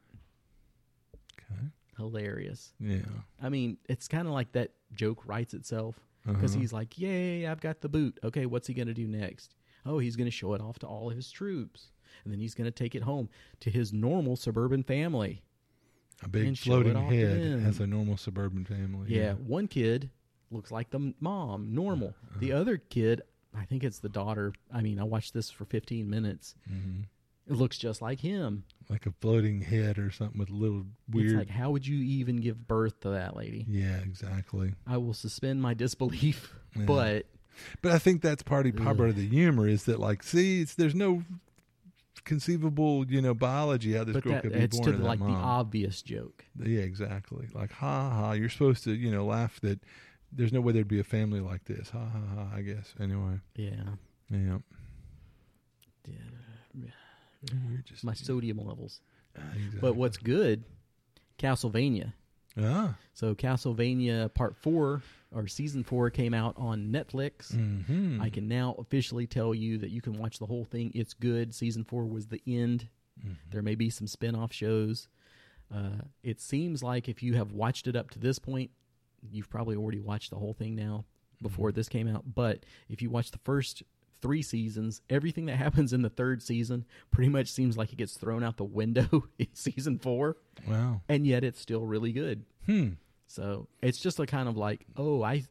[1.39, 1.61] Okay.
[1.97, 2.73] Hilarious.
[2.79, 2.97] Yeah.
[3.41, 5.95] I mean, it's kind of like that joke writes itself
[6.25, 6.61] because Uh-huh.
[6.61, 8.19] he's like, "Yay, I've got the boot.
[8.23, 9.55] Okay, what's he going to do next?
[9.85, 11.91] Oh, he's going to show it off to all of his troops,
[12.23, 13.29] and then he's going to take it home
[13.61, 15.41] to his normal suburban family."
[16.23, 19.13] a big and show it floating head as a normal suburban family.
[19.13, 20.09] Yeah, one kid
[20.49, 22.15] looks like the mom, normal.
[22.39, 22.61] The Uh-huh.
[22.61, 23.21] other kid,
[23.53, 24.53] I think it's the daughter.
[24.73, 26.55] I mean, I watched this for 15 minutes.
[26.69, 27.01] hmm
[27.47, 28.63] It looks just like him.
[28.89, 31.31] Like a floating head or something with a little weird.
[31.31, 33.65] It's like, how would you even give birth to that lady?
[33.67, 34.73] yeah, exactly.
[34.87, 36.85] I will suspend my disbelief, Yeah.
[36.85, 37.25] but
[37.81, 40.75] But I think that's part of, part of the humor is that like, see, it's,
[40.75, 41.23] there's no
[42.25, 45.03] conceivable, you know, biology how this but girl that could be it's born to to
[45.03, 46.43] like the obvious joke.
[46.59, 47.47] Yeah, exactly.
[47.53, 48.31] Like, ha ha ha.
[48.33, 49.79] You're supposed to, you know, laugh that
[50.31, 51.91] there's no way there'd be a family like this.
[51.91, 52.47] Ha ha ha.
[52.53, 52.93] I guess.
[52.99, 53.39] Anyway.
[53.55, 53.95] Yeah.
[54.29, 54.57] Yeah.
[56.07, 56.89] Yeah.
[57.85, 59.01] Just My sodium levels.
[59.37, 59.79] Ah, exactly.
[59.79, 60.63] But what's good,
[61.37, 62.13] Castlevania.
[62.59, 62.95] Ah.
[63.13, 65.01] So Castlevania Part Four
[65.33, 67.53] or Season Four came out on Netflix.
[67.53, 68.21] Mm-hmm.
[68.21, 70.91] I can now officially tell you that you can watch the whole thing.
[70.95, 71.53] It's good.
[71.53, 72.87] Season four was the end.
[73.19, 73.35] Mhm.
[73.51, 75.07] There may be some spin off shows.
[75.73, 78.71] Uh, it seems like if you have watched it up to this point,
[79.31, 81.05] you've probably already watched the whole thing now
[81.41, 82.23] before this came out.
[82.35, 83.83] But if you watch the first
[84.25, 88.17] three seasons, everything that happens in the third season pretty much seems like it gets
[88.17, 91.01] thrown out the window in season four, Wow.
[91.07, 92.43] and yet it's still really good.
[92.65, 92.89] Hmm.
[93.27, 95.43] So it's just a kind of like, oh, I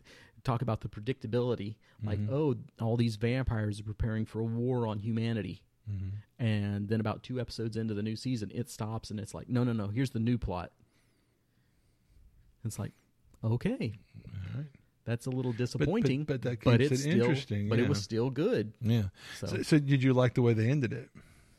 [0.43, 1.77] talk about the predictability.
[2.03, 2.31] Like, Mhm.
[2.31, 5.63] oh, all these vampires are preparing for a war on humanity.
[5.89, 6.09] hmm
[6.39, 9.63] And then about two episodes into the new season, it stops and it's like, no,
[9.65, 10.73] no, no, here's the new plot.
[12.65, 12.93] It's like,
[13.43, 13.93] okay,
[14.27, 14.67] All right.
[15.05, 18.03] That's a little disappointing, but that but keeps it's it still, interesting, but it was
[18.03, 18.73] still good.
[18.81, 19.05] Yeah.
[19.39, 21.11] So, So, so did you like the way they ended it?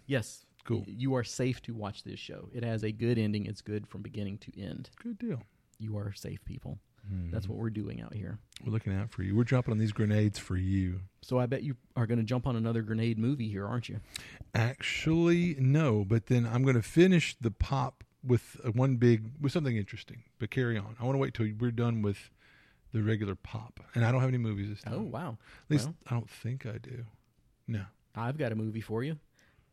[0.07, 0.83] yes, Cool.
[0.87, 2.49] you are safe to watch this show.
[2.53, 3.45] It has a good ending.
[3.45, 4.89] It's good from beginning to end.
[5.01, 5.41] Good deal.
[5.77, 6.79] You are safe, people.
[7.31, 7.49] That's Mhm.
[7.49, 8.39] what we're doing out here.
[8.65, 9.35] we're looking out for you.
[9.35, 11.01] We're dropping on these grenades for you.
[11.21, 13.99] So I bet you are going to jump on another grenade movie here, aren't you?
[14.55, 16.03] Actually, no.
[16.03, 20.23] But then I'm going to finish the pop with uh, one big with something interesting.
[20.39, 20.95] But carry on.
[20.99, 22.31] I want to wait till we're done with
[22.95, 24.93] the regular pop, and I don't have any movies this time.
[24.95, 25.37] Oh wow!
[25.65, 25.95] At least well.
[26.07, 27.03] I don't think I do.
[27.67, 27.83] No.
[28.15, 29.17] I've got a movie for you,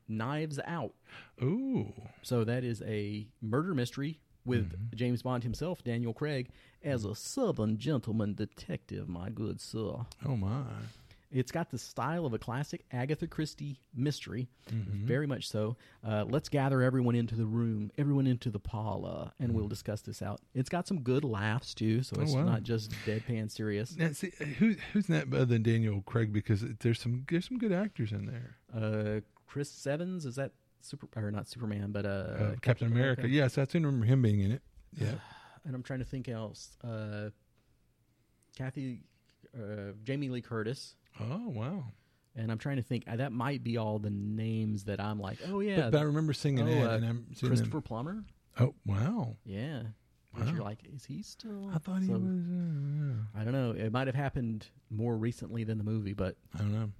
[0.09, 0.93] Knives Out.
[1.41, 1.87] Oh.
[2.23, 4.95] So that is a murder mystery with Mhm.
[4.97, 6.49] James Bond himself, Daniel Craig,
[6.83, 9.09] as a Southern gentleman detective.
[9.09, 10.05] My good sir.
[10.25, 10.65] Oh my.
[11.33, 15.05] It's got the style of a classic Agatha Christie mystery, Mhm.
[15.07, 15.77] very much so.
[16.05, 19.55] Uh, let's gather everyone into the room, everyone into the parlor, and Mm.
[19.55, 20.41] we'll discuss this out.
[20.55, 22.45] It's got some good laughs too, so Oh, it's wow.
[22.45, 23.97] not just deadpan serious.
[23.97, 26.33] Now, see, who, who's that other than Daniel Craig?
[26.33, 28.57] Because there's some there's some good actors in there.
[28.73, 30.53] Uh, Chris Evans is that
[30.83, 33.27] super or not Superman, but uh, Uh, Captain America.
[33.29, 34.63] Yes, I seem to remember him being in it.
[34.93, 35.15] Yeah.
[35.65, 36.77] and I'm trying to think else.
[36.85, 37.31] Uh,
[38.57, 39.01] Kathy,
[39.57, 41.85] uh, Jamie Lee Curtis, Oh wow.
[42.37, 43.05] and I'm trying to think.
[43.07, 46.03] Uh, that might be all the names that I'm like, oh yeah, But, but I
[46.03, 47.83] remember singing Oh, it, uh, and I'm Christopher them.
[47.83, 48.25] Plummer.
[48.59, 49.37] Oh wow.
[49.45, 49.83] Yeah,
[50.39, 50.47] Wow.
[50.53, 51.71] you're like, is he still?
[51.75, 52.21] I thought he was.
[52.23, 53.71] Uh, I don't know.
[53.73, 56.37] It might have happened more recently than the movie, but.
[56.55, 56.91] I don't know.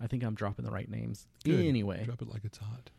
[0.00, 1.26] I think I'm dropping the right names.
[1.44, 1.64] Good.
[1.64, 2.90] Anyway, Drop it like it's hot.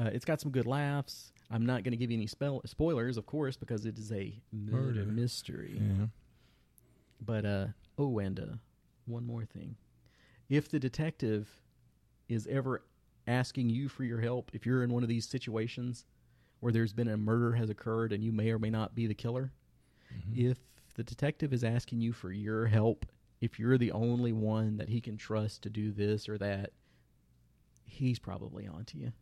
[0.00, 1.32] uh, it's got some good laughs.
[1.50, 4.34] I'm not going to give you any spell- spoilers, of course, because it is a
[4.52, 5.04] murder Murder.
[5.06, 5.80] mystery.
[5.80, 6.06] Yeah.
[7.24, 7.66] But uh
[7.98, 8.56] oh, and uh,
[9.06, 9.76] one more thing:
[10.48, 11.48] if the detective
[12.28, 12.82] is ever
[13.26, 16.06] asking you for your help, if you're in one of these situations
[16.60, 19.14] where there's been a murder has occurred and you may or may not be the
[19.14, 19.52] killer,
[20.12, 20.36] Mhm.
[20.50, 20.58] if
[20.94, 23.06] the detective is asking you for your help,
[23.40, 26.72] if you're the only one that he can trust to do this or that,
[27.84, 29.12] he's probably onto you.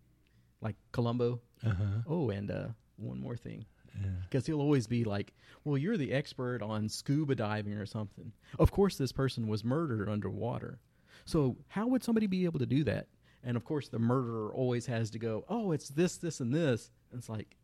[0.60, 1.40] Like Columbo.
[1.62, 2.02] Uh-huh.
[2.06, 3.66] Oh, and uh, one more thing
[4.00, 4.10] Yeah.
[4.24, 5.32] because he'll always be like,
[5.64, 10.08] "Well, you're the expert on scuba diving or something." Of course, this person was murdered
[10.08, 10.78] underwater,
[11.24, 13.08] so how would somebody be able to do that?
[13.42, 16.90] And of course, the murderer always has to go, "Oh, it's this, this, and this."
[17.10, 17.56] And it's like,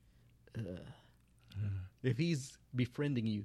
[0.56, 0.64] ugh.
[2.02, 3.44] if he's befriending you,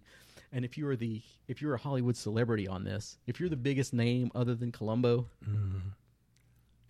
[0.54, 3.94] And if you're the if you're a Hollywood celebrity on this, if you're the biggest
[3.94, 5.82] name other than Columbo, Mhm.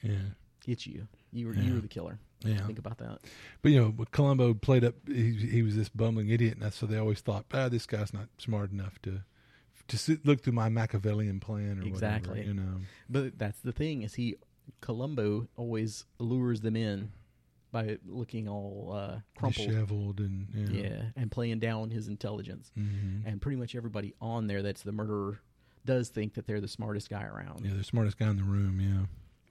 [0.03, 0.29] Yeah.
[0.67, 1.07] It's you.
[1.31, 1.61] You were Yeah.
[1.63, 2.19] you were the killer.
[2.41, 2.65] Yeah.
[2.67, 3.19] Think about that.
[3.63, 6.85] But you know, when Columbo played up, he, he was this bumbling idiot, and so
[6.85, 9.23] they always thought, ah, this guy's not smart enough to
[9.87, 12.29] to sit, look through my Machiavellian plan or Exactly.
[12.41, 12.47] whatever.
[12.47, 14.35] You know, But that's the thing is he
[14.81, 17.11] Columbo always lures them in
[17.71, 19.67] by looking all uh, crumpled.
[19.69, 20.81] disheveled and Yeah.
[20.81, 21.01] yeah.
[21.15, 22.71] and playing down his intelligence.
[22.75, 25.39] hmm And pretty much everybody on there that's the murderer
[25.85, 27.65] does think that they're the smartest guy around.
[27.65, 28.79] Yeah, the smartest guy in the room.
[28.81, 29.05] Yeah.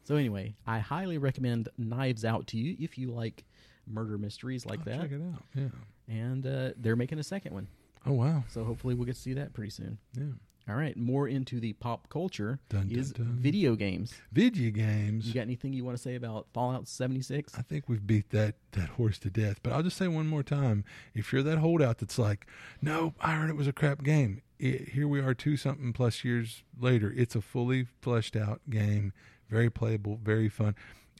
[0.06, 3.44] So anyway, I highly recommend Knives Out to you if you like
[3.86, 5.00] murder mysteries like I'll that.
[5.02, 5.42] Check it out.
[5.54, 5.68] Yeah.
[6.08, 7.66] And uh, they're making a second one,
[8.06, 8.44] Oh wow.
[8.48, 9.98] so hopefully we'll get to see that pretty soon.
[10.14, 10.24] Yeah.
[10.68, 13.36] All right, more into the pop culture Dun, dun, is dun.
[13.38, 14.14] video games.
[14.32, 15.26] Video games.
[15.28, 17.56] You got anything you want to say about Fallout 76?
[17.56, 19.60] I think we've beat that that horse to death.
[19.62, 20.84] But I'll just say one more time:
[21.14, 22.46] if you're that holdout that's like,
[22.82, 26.24] "No, I heard it was a crap game," it, here we are, two something plus
[26.24, 27.12] years later.
[27.16, 29.12] It's a fully fleshed out game,
[29.48, 30.74] very playable, very fun.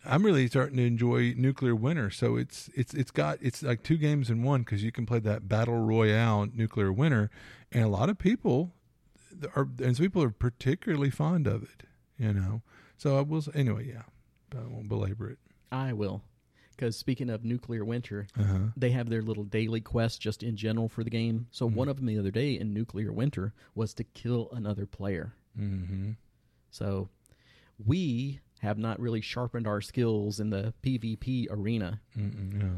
[0.05, 2.11] I'm really starting to enjoy Nuclear Winter.
[2.11, 5.18] So it's it's it's got it's like two games in one because you can play
[5.20, 7.31] that battle royale Nuclear Winter,
[7.72, 8.72] and a lot of people
[9.57, 11.83] are and some people are particularly fond of it.
[12.18, 12.62] You know,
[12.97, 13.89] so I will say, anyway.
[13.89, 14.03] Yeah,
[14.51, 15.39] but I won't belabor it.
[15.72, 16.22] I will.
[16.70, 18.59] Because speaking of Nuclear Winter, Uh huh.
[18.77, 21.47] they have their little daily quest just in general for the game.
[21.51, 21.74] So Mhm.
[21.74, 25.33] one of them the other day in Nuclear Winter was to kill another player.
[25.59, 26.12] Mm-hmm.
[26.70, 27.09] So
[27.85, 32.01] we have not really sharpened our skills in the PvP arena.
[32.14, 32.70] No.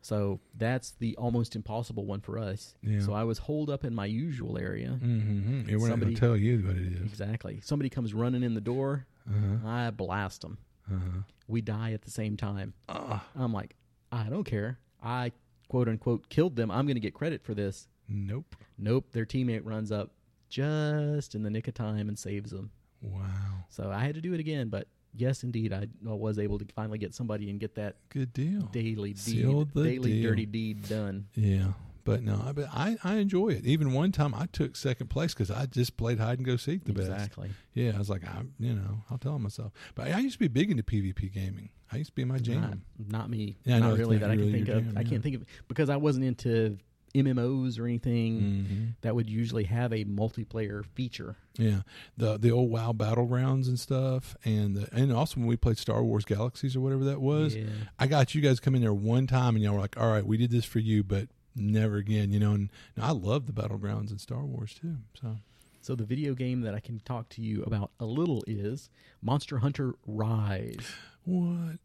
[0.00, 2.76] So that's the almost impossible one for us.
[2.80, 3.00] Yeah.
[3.00, 4.98] So I was holed up in my usual area.
[5.02, 5.68] Mm-hmm.
[5.68, 7.00] Yeah, we're not Somebody- going to tell you what it is.
[7.02, 7.60] Exactly.
[7.62, 9.06] Somebody comes running in the door.
[9.28, 9.68] Uh-huh.
[9.68, 10.58] I blast them.
[10.88, 11.22] Uh-huh.
[11.48, 12.74] We die at the same time.
[12.88, 13.74] Ah, I'm like,
[14.12, 14.78] I don't care.
[15.02, 15.32] I
[15.68, 16.70] quote unquote killed them.
[16.70, 17.88] I'm going to get credit for this.
[18.08, 18.54] nope.
[18.78, 19.06] Nope.
[19.10, 20.12] Their teammate runs up
[20.48, 22.70] just in the nick of time and saves them.
[23.00, 23.22] Wow.
[23.68, 24.68] So I had to do it again.
[24.68, 28.62] But yes, indeed, I was able to finally get somebody and get that Good deal.
[28.72, 30.30] daily deed, the daily deal.
[30.30, 31.26] dirty deed done.
[31.34, 31.72] Yeah.
[32.04, 33.66] But no, I, but I, I enjoy it.
[33.66, 36.84] Even one time I took second place because I just played hide and go seek
[36.84, 37.10] the best.
[37.10, 37.50] exactly.
[37.74, 39.72] Yeah, I was like, I, you know, I'll tell myself.
[39.96, 41.70] But I used to be big into PvP gaming.
[41.90, 42.82] I used to be my jam.
[43.08, 43.56] not me.
[43.64, 44.84] Yeah, not it's really not that I can think of.
[44.84, 45.08] jam, I yeah.
[45.08, 46.78] can't think of because I wasn't into
[47.24, 48.84] MMOs or anything Mm-hmm.
[49.02, 51.36] that would usually have a multiplayer feature.
[51.58, 51.80] Yeah,
[52.16, 56.02] the the old WoW battlegrounds and stuff, and the, and also when we played Star
[56.04, 57.64] Wars Galaxies or whatever that was, yeah.
[57.98, 60.26] I got you guys come in there one time and y'all were like, all right,
[60.26, 62.52] we did this for you, but never again, you know.
[62.52, 64.96] And, and I love the battlegrounds in Star Wars too.
[65.20, 65.36] So
[65.80, 68.90] So the video game that I can talk to you about a little is
[69.22, 70.92] Monster Hunter Rise.
[71.24, 71.78] what?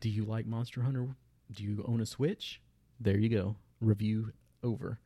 [0.00, 1.08] Do you like Monster Hunter?
[1.52, 2.60] Do you own a Switch?
[2.98, 3.56] There you go.
[3.82, 4.98] Review over.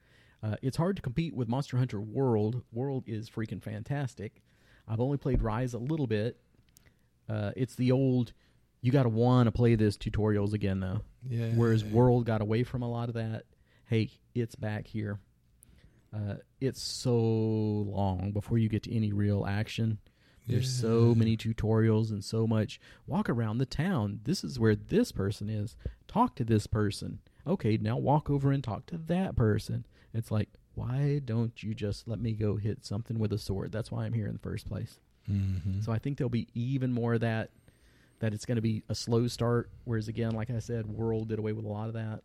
[0.43, 2.63] Uh, it's hard to compete with Monster Hunter World.
[2.73, 4.43] World is freaking fantastic.
[4.87, 6.39] I've only played Rise a little bit.
[7.29, 8.33] Uh, it's the old,
[8.83, 11.01] you got to want to play this tutorials again, though.
[11.29, 11.49] Yeah.
[11.55, 13.45] Whereas World got away from a lot of that.
[13.87, 15.19] Hey, it's back here.
[16.15, 19.99] Uh, it's so long before you get to any real action.
[20.49, 24.21] There's so many tutorials and so much walk around the town.
[24.23, 25.75] This is where this person is.
[26.07, 27.19] Talk to this person.
[27.47, 29.87] Okay, now walk over and talk to that person.
[30.13, 33.73] It's like, why don't you just let me go hit something with a sword?
[33.73, 34.99] That's why I'm here in the first place.
[35.29, 35.85] Mhm.
[35.85, 37.51] So I think there'll be even more of that.
[38.21, 41.39] That it's going to be a slow start, whereas again, like I said, World did
[41.39, 42.23] away with a lot of that.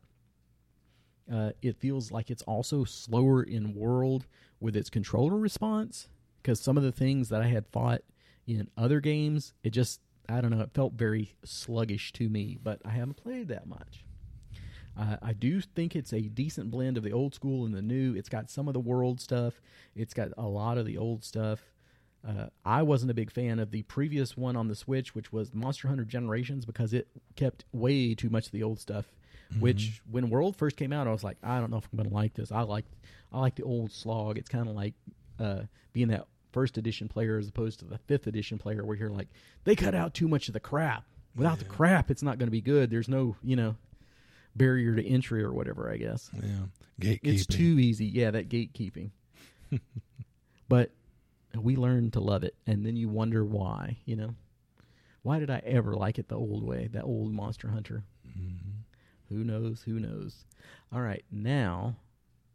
[1.31, 4.25] Uh, it feels like it's also slower in World
[4.59, 6.07] with its controller response
[6.41, 8.01] because some of the things that I had fought
[8.47, 9.99] in other games, it just
[10.29, 12.57] I don't know, it felt very sluggish to me.
[12.61, 14.05] But I haven't played that much.
[14.97, 18.13] Uh, I do think it's a decent blend of the old school and the new.
[18.15, 19.61] It's got some of the world stuff.
[19.95, 21.61] It's got a lot of the old stuff.
[22.27, 25.53] Uh, I wasn't a big fan of the previous one on the Switch, which was
[25.53, 29.05] Monster Hunter Generations, because it kept way too much of the old stuff.
[29.59, 32.07] Which, when World first came out, I was like, I don't know if I'm going
[32.07, 32.53] to like this.
[32.53, 32.85] I like,
[33.33, 34.37] I like the old slog.
[34.37, 34.93] It's kind of like
[35.39, 39.09] uh, being that first edition player as opposed to the fifth edition player, where you're
[39.09, 39.27] like,
[39.65, 41.03] they cut out too much of the crap.
[41.35, 42.89] Without the crap, it's not going to be good.
[42.89, 43.75] There's no, you know,
[44.55, 45.91] barrier to entry or whatever.
[45.91, 46.29] I guess.
[46.41, 46.49] Yeah.
[46.99, 47.19] Gatekeeping.
[47.23, 48.05] It's too easy.
[48.05, 49.11] Yeah, that gatekeeping.
[50.69, 50.91] but
[51.59, 53.97] we learn to love it, and then you wonder why.
[54.05, 54.35] You know,
[55.23, 56.87] why did I ever like it the old way?
[56.91, 58.03] That old Monster Hunter.
[58.27, 58.83] Mhm.
[59.29, 59.81] Who knows?
[59.83, 60.45] Who knows?
[60.93, 61.95] All right, now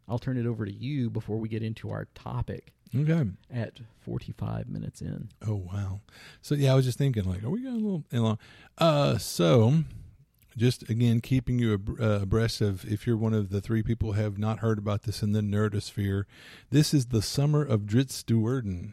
[0.07, 3.29] I'll turn it over to you before we get into our topic Okay.
[3.51, 5.29] at 45 minutes in.
[5.45, 6.01] Oh wow.
[6.41, 8.37] So yeah, I was just thinking like, are we going a little long?
[8.77, 9.73] Uh, so
[10.57, 14.13] just again keeping you ab- uh, abreast of if you're one of the three people
[14.13, 16.25] who have not heard about this in the nerdosphere.
[16.71, 18.91] This is the summer of Dritz Do'Urden.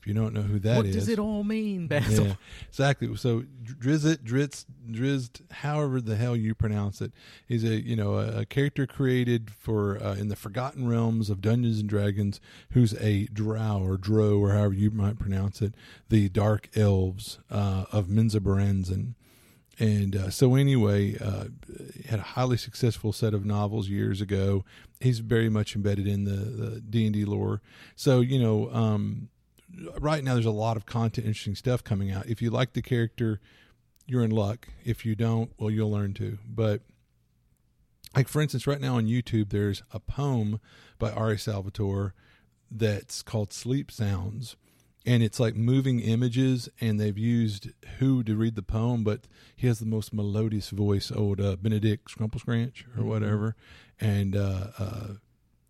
[0.00, 2.26] If you don't know who that what is, does it all mean, Basil?
[2.26, 2.34] yeah,
[2.68, 3.14] exactly.
[3.16, 7.12] So Drizzt, Dritz, Drizzt, however the hell you pronounce it,
[7.48, 11.40] is a you know a, a character created for uh, in the Forgotten Realms of
[11.40, 12.40] Dungeons and Dragons,
[12.70, 15.74] who's a Drow or Dro or however you might pronounce it,
[16.08, 19.14] the Dark Elves uh, of Menzoberranzan.
[19.78, 21.44] And uh, so, anyway, uh,
[22.08, 24.64] had a highly successful set of novels years ago.
[24.98, 27.62] He's very much embedded in the D and D lore.
[27.94, 29.28] So, you know, um,
[29.98, 32.26] right now there's a lot of content, interesting stuff coming out.
[32.26, 33.40] If you like the character,
[34.06, 34.68] you're in luck.
[34.84, 36.38] If you don't, well, you'll learn to.
[36.48, 36.82] But
[38.16, 40.60] like for instance, right now on YouTube, there's a poem
[40.98, 41.38] by R.A.
[41.38, 42.14] Salvatore
[42.70, 44.56] that's called Sleep Sounds.
[45.08, 49.20] And it's like moving images, and they've used who to read the poem, but
[49.56, 53.06] he has the most melodious voice, old uh, Benedict Scrumpelscranch or Mhm.
[53.06, 53.56] whatever.
[53.98, 55.06] And uh, uh,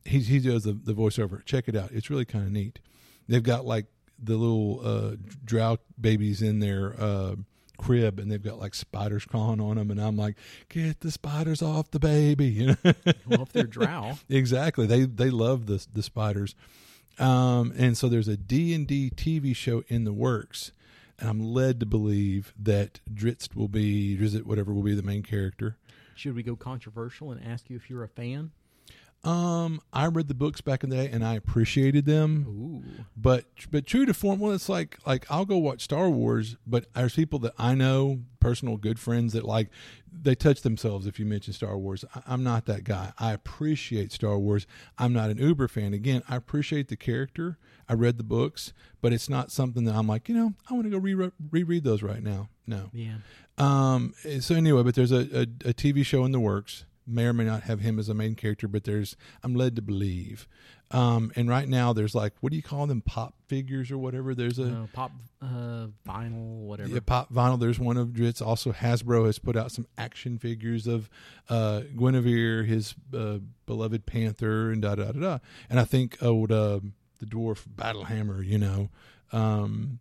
[0.05, 1.45] he, he does the, the voiceover.
[1.45, 1.91] Check it out.
[1.93, 2.81] It's really kind of neat.
[3.29, 3.87] They've got like
[4.19, 7.37] the little uh, drow babies in their uh,
[7.79, 9.93] crib, and they've got like spiders crawling on them.
[9.93, 10.37] And I'm like,
[10.69, 12.77] get the spiders off the baby, you know.
[13.27, 14.87] well, if they're drow, exactly.
[14.87, 16.57] They they love the the spiders.
[17.19, 20.73] Um, and so there's a D and D TV show in the works,
[21.19, 25.23] and I'm led to believe that Dritz will be Drizzt, whatever will be the main
[25.23, 25.77] character.
[26.15, 28.51] should we go controversial and ask you if you're a fan?
[29.25, 32.47] Um, I read the books back in the day, and I appreciated them.
[32.49, 36.57] Ooh, but but true to form well it's like like i'll go watch star wars
[36.67, 39.71] but there's people that i know personal good friends that like
[40.11, 42.05] they touch themselves if you mention star wars.
[42.15, 43.13] I, i'm not that guy.
[43.19, 44.67] I appreciate star wars.
[44.97, 45.93] I'm not an uber fan.
[45.95, 47.59] Again i appreciate the character.
[47.89, 50.85] I read the books but it's not something that i'm like you know i want
[50.85, 52.49] to go re- reread those right now.
[52.67, 52.91] No.
[52.93, 53.17] Yeah.
[53.59, 57.33] um so anyway but there's a, a, a tv show in the works may or
[57.33, 60.47] may not have him as a main character but there's i'm led to believe.
[60.91, 63.03] Um, and right now there's like what do you call them?
[63.03, 64.35] Pop figures or whatever.
[64.35, 66.89] There's a Uh, pop uh, vinyl, whatever.
[66.89, 67.61] yeah, pop vinyl.
[67.61, 71.11] There's one of Dritz also Hasbro has put out some action figures of
[71.51, 75.39] uh, Guenhwyvar his uh, beloved panther and da da da da.
[75.69, 76.81] And I think old uh,
[77.19, 78.89] the dwarf Battlehammer you know.
[79.31, 79.99] Um,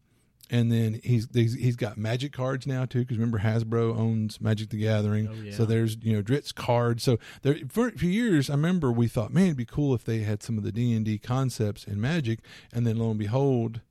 [0.49, 4.69] and then he's, he's he's got magic cards now too because remember Hasbro owns Magic
[4.69, 5.27] the Gathering.
[5.27, 5.53] Oh, yeah.
[5.53, 7.03] so there's you know Dritz cards.
[7.03, 10.19] So there for, for years I remember we thought man it'd be cool if they
[10.19, 12.39] had some of the D and D concepts in Magic.
[12.73, 13.81] And then lo and behold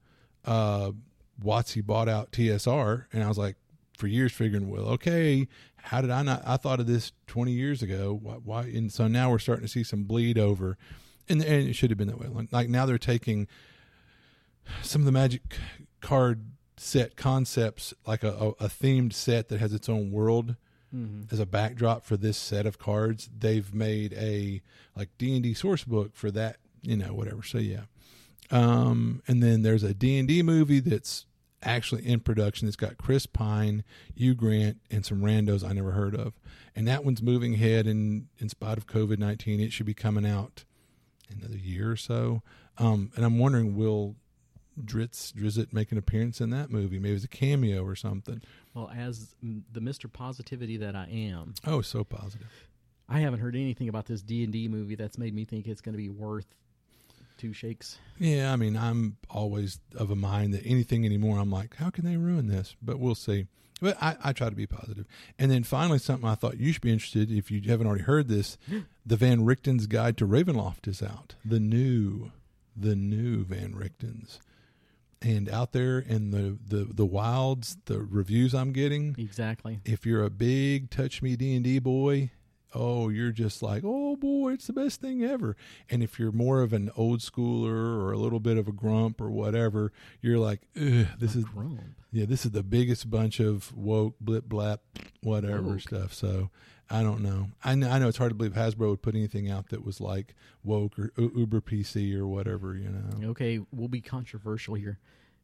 [0.44, 0.92] uh
[1.42, 3.56] WotC bought out TSR and I was like
[3.98, 7.82] for years figuring well okay how did I not I thought of this 20 years
[7.82, 8.18] ago.
[8.20, 10.76] Why, why and so now we're starting to see some bleed over.
[11.28, 12.28] And, and it should have been that way.
[12.52, 13.48] Like now they're taking
[14.82, 15.42] some of the magic
[16.00, 20.56] card set concepts like a, a, a themed set that has its own world
[20.90, 24.62] hmm as a backdrop for this set of cards they've made a
[24.94, 27.42] like d&d source book for that you know whatever.
[27.42, 27.82] So yeah.
[28.50, 31.26] Um and then there's a d&d movie that's
[31.62, 33.82] actually in production it's got chris pine
[34.14, 36.34] hugh grant and some randos i never heard of.
[36.76, 40.64] And that one's moving ahead and in spite of covid-19 it should be coming out
[41.28, 42.42] another year or so.
[42.78, 44.14] Um and i'm wondering will
[44.82, 48.42] Dritz Drizzt make an appearance in that movie maybe it's a cameo or something
[48.74, 49.34] Well, as
[49.72, 52.48] the Mister Positivity that I am, oh so positive
[53.08, 55.80] I haven't heard anything about this D and D movie that's made me think it's
[55.80, 56.46] going to be worth
[57.36, 57.98] two shakes.
[58.18, 62.04] Yeah, I mean, I'm always of a mind that anything anymore, I'm like, how can
[62.04, 62.76] they ruin this?
[62.82, 63.46] But we'll see.
[63.80, 65.06] But I, I try to be positive.
[65.38, 68.28] And then finally, something I thought you should be interested if you haven't already heard
[68.28, 68.56] this
[69.06, 71.34] the Van Richten's Guide to Ravenloft is out.
[71.44, 72.32] The new,
[72.74, 74.40] the new Van Richten's.
[75.22, 79.80] And out there in the, the, the wilds, the reviews I'm getting, Exactly.
[79.84, 82.30] if you're a big touch me D&D boy,
[82.74, 85.56] oh, you're just like, oh boy, it's the best thing ever.
[85.88, 89.20] And if you're more of an old schooler or a little bit of a grump
[89.20, 89.90] or whatever,
[90.20, 91.80] you're like, Ugh, this A is grump.
[92.12, 94.78] yeah, this is the biggest bunch of woke blip blap
[95.22, 95.80] whatever Woke.
[95.80, 96.12] stuff.
[96.12, 96.50] So
[96.88, 97.48] I don't know.
[97.64, 100.00] I know, I know it's hard to believe Hasbro would put anything out that was
[100.00, 102.74] like woke or U- Uber PC or whatever.
[102.76, 103.28] You know.
[103.30, 104.98] Okay, we'll be controversial here.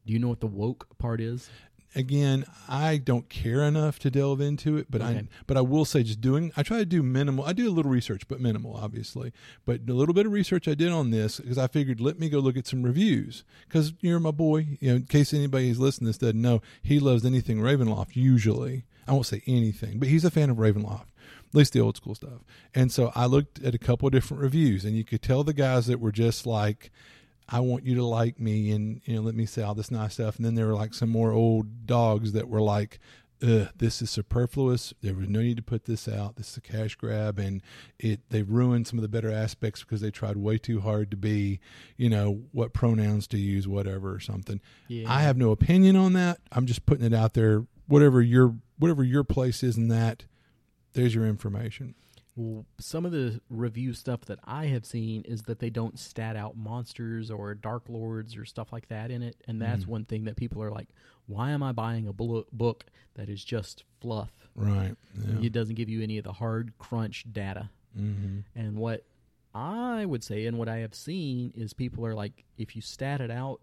[0.05, 1.49] Do you know what the woke part is?
[1.95, 6.03] again, I don't care enough to delve into it, but I but I will say
[6.03, 7.45] just doing I try to do minimal.
[7.45, 9.31] I do a little research, but minimal, obviously.
[9.65, 12.29] But a little bit of research I did on this because I figured let me
[12.29, 14.77] go look at some reviews because you're my boy.
[14.79, 18.15] You know, in case anybody who's listening to this doesn't know, he loves anything Ravenloft.
[18.15, 21.05] Usually, I won't say anything, but he's a fan of Ravenloft.
[21.53, 22.43] At least the old school stuff.
[22.73, 25.53] And so I looked at a couple of different reviews, and you could tell the
[25.53, 26.91] guys that were just like,
[27.47, 30.13] I want you to like me and you know let me say all this nice
[30.13, 30.37] stuff.
[30.37, 32.99] And then there were like some more old dogs that were like,
[33.43, 34.93] Ugh, this is superfluous.
[35.01, 36.37] There was no need to put this out.
[36.37, 37.61] This is a cash grab, and
[37.99, 41.17] it they ruined some of the better aspects because they tried way too hard to
[41.17, 41.59] be,
[41.97, 44.61] you know, what pronouns to use, whatever or something.
[44.87, 45.11] Yeah.
[45.11, 46.39] I have no opinion on that.
[46.51, 47.65] I'm just putting it out there.
[47.87, 50.23] Whatever your whatever your place is in that,
[50.93, 51.95] there's your information.
[52.35, 56.35] Well, some of the review stuff that I have seen is that they don't stat
[56.35, 59.87] out monsters or dark lords or stuff like that in it, and that's Mhm.
[59.87, 60.89] one thing that people are like,
[61.27, 64.31] "Why am I buying a blo- book that is just fluff?
[64.55, 64.95] Right.
[65.15, 65.41] Yeah.
[65.41, 68.39] It doesn't give you any of the hard crunch data." mm-hmm.
[68.55, 69.05] And what
[69.53, 73.21] I would say, and what I have seen, is people are like, if you stat
[73.21, 73.61] it out,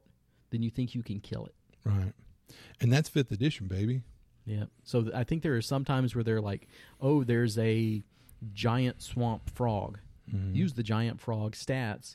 [0.51, 1.55] then you think you can kill it.
[1.83, 2.12] Right.
[2.81, 4.03] And that's fifth edition, baby.
[4.51, 4.64] Yeah.
[4.84, 6.66] So th- I think there are some times where they're like,
[7.01, 8.03] "Oh, there's a
[8.53, 9.98] giant swamp frog."
[10.32, 10.55] Mhm.
[10.55, 12.14] use the giant frog stats,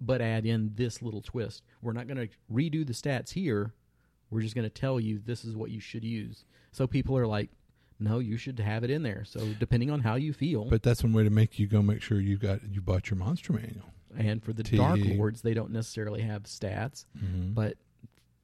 [0.00, 1.64] but add in this little twist.
[1.82, 3.72] We're not going to redo the stats here.
[4.30, 6.44] We're just going to tell you this is what you should use.
[6.70, 7.50] So people are like,
[7.98, 9.24] no, you should have it in there.
[9.24, 12.00] So depending on how you feel, But that's one way to make you go make
[12.00, 13.86] sure you got you bought your monster manual.
[14.16, 17.06] and for the T- Dark Lords, they don't necessarily have stats.
[17.18, 17.54] Mm-hmm.
[17.54, 17.76] But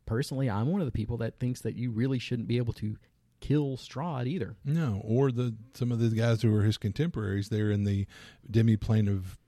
[0.06, 2.96] personally, I'm one of the people that thinks that you really shouldn't be able to
[3.46, 4.56] kill Strahd either.
[4.64, 8.06] no, or the some of the guys who are his contemporaries, they're in the
[8.50, 9.38] demi plane of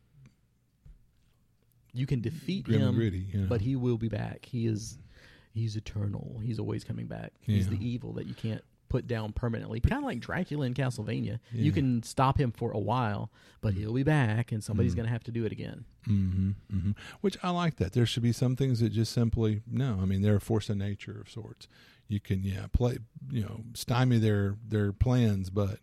[1.92, 3.26] You can defeat him, gritty.
[3.48, 4.44] But he will be back.
[4.44, 4.98] He is
[5.54, 6.40] he's eternal.
[6.44, 7.32] He's always coming back.
[7.40, 7.76] He's Yeah.
[7.78, 9.80] the evil that you can't put down permanently.
[9.80, 11.40] Kind of like Dracula in Castlevania.
[11.52, 11.62] Yeah.
[11.62, 13.30] You can stop him for a while,
[13.60, 14.96] but he'll be back, and somebody's Mm.
[14.96, 15.84] going to have to do it again.
[16.04, 16.90] hmm hmm
[17.20, 17.94] Which I like that.
[17.94, 19.98] There should be some things that just simply no.
[20.00, 21.66] I mean, they're a force of nature of sorts.
[22.08, 22.98] You can yeah play
[23.30, 25.80] you know stymie their their plans, but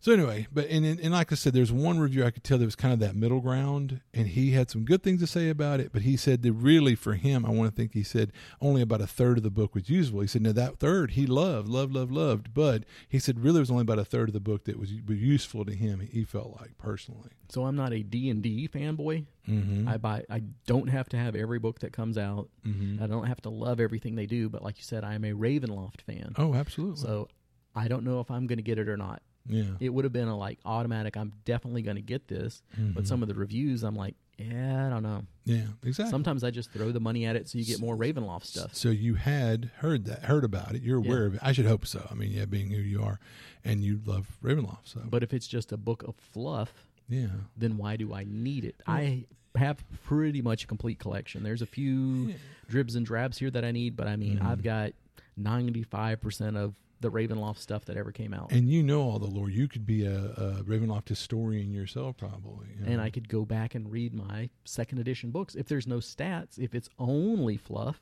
[0.00, 0.46] so anyway.
[0.52, 2.76] But and and and like I said, there's one review I could tell that was
[2.76, 5.92] kind of that middle ground, and he had some good things to say about it.
[5.92, 9.00] But he said that really for him, I want to think he said only about
[9.00, 10.20] a third of the book was usable.
[10.20, 13.60] He said now that third he loved, loved, loved, loved, but he said really it
[13.60, 16.00] was only about a third of the book that was, was useful to him.
[16.00, 17.30] He felt like personally.
[17.48, 19.26] So I'm not a D&D fanboy.
[19.48, 19.88] Mm-hmm.
[19.88, 22.48] I buy I don't have to have every book that comes out.
[22.66, 23.02] mm-hmm.
[23.02, 25.32] I don't have to love everything they do, but like you said, I am a
[25.32, 26.34] Ravenloft fan.
[26.36, 27.00] Oh, absolutely.
[27.00, 27.28] So
[27.74, 29.22] I don't know if I'm going to get it or not.
[29.48, 29.64] Yeah.
[29.80, 33.06] It would have been a like automatic I'm definitely going to get this, but Mhm.
[33.06, 35.24] some of the reviews I'm like, yeah, I don't know.
[35.44, 36.10] yeah, exactly.
[36.10, 38.74] Sometimes I just throw the money at it so you get more Ravenloft stuff.
[38.74, 40.82] So you had heard that, heard about it.
[40.82, 41.06] You're Yeah.
[41.08, 41.40] aware of it.
[41.42, 42.06] I should hope so.
[42.10, 43.20] I mean, yeah, being who you are,
[43.64, 44.84] and you love Ravenloft.
[44.88, 47.26] So, But if it's just a book of fluff, yeah,
[47.56, 48.76] then why do I need it?
[48.86, 49.26] I
[49.56, 51.42] have pretty much a complete collection.
[51.42, 52.34] There's a few Yeah.
[52.68, 54.46] dribs and drabs here that I need, but I mean, Mhm.
[54.46, 54.92] I've got
[55.36, 58.52] 95% of the Ravenloft stuff that ever came out.
[58.52, 59.48] and you know all the lore.
[59.50, 62.68] You could be a, a Ravenloft historian yourself, probably.
[62.78, 63.00] you and.
[63.00, 65.54] I could go back and read my second edition books.
[65.54, 68.00] If there's no stats, if it's only fluff,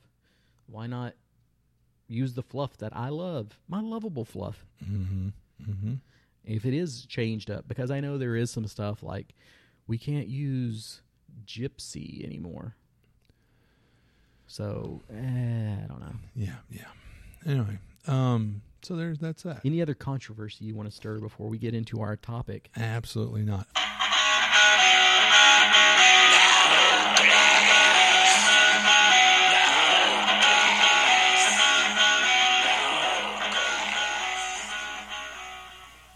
[0.67, 1.13] why not
[2.07, 3.57] use the fluff that I love?
[3.67, 4.65] My lovable fluff.
[4.83, 5.31] Mhm.
[5.61, 5.99] Mhm.
[6.43, 9.33] If it is changed up, because I know there is some stuff like
[9.87, 11.01] we can't use
[11.45, 12.75] gypsy anymore.
[14.47, 15.15] So, eh,
[15.83, 16.15] I don't know.
[16.35, 16.87] Yeah, yeah.
[17.45, 17.77] Anyway,
[18.07, 19.61] um, so there's that's that.
[19.65, 22.69] Any other controversy you want to stir before we get into our topic?
[22.75, 23.67] Absolutely not.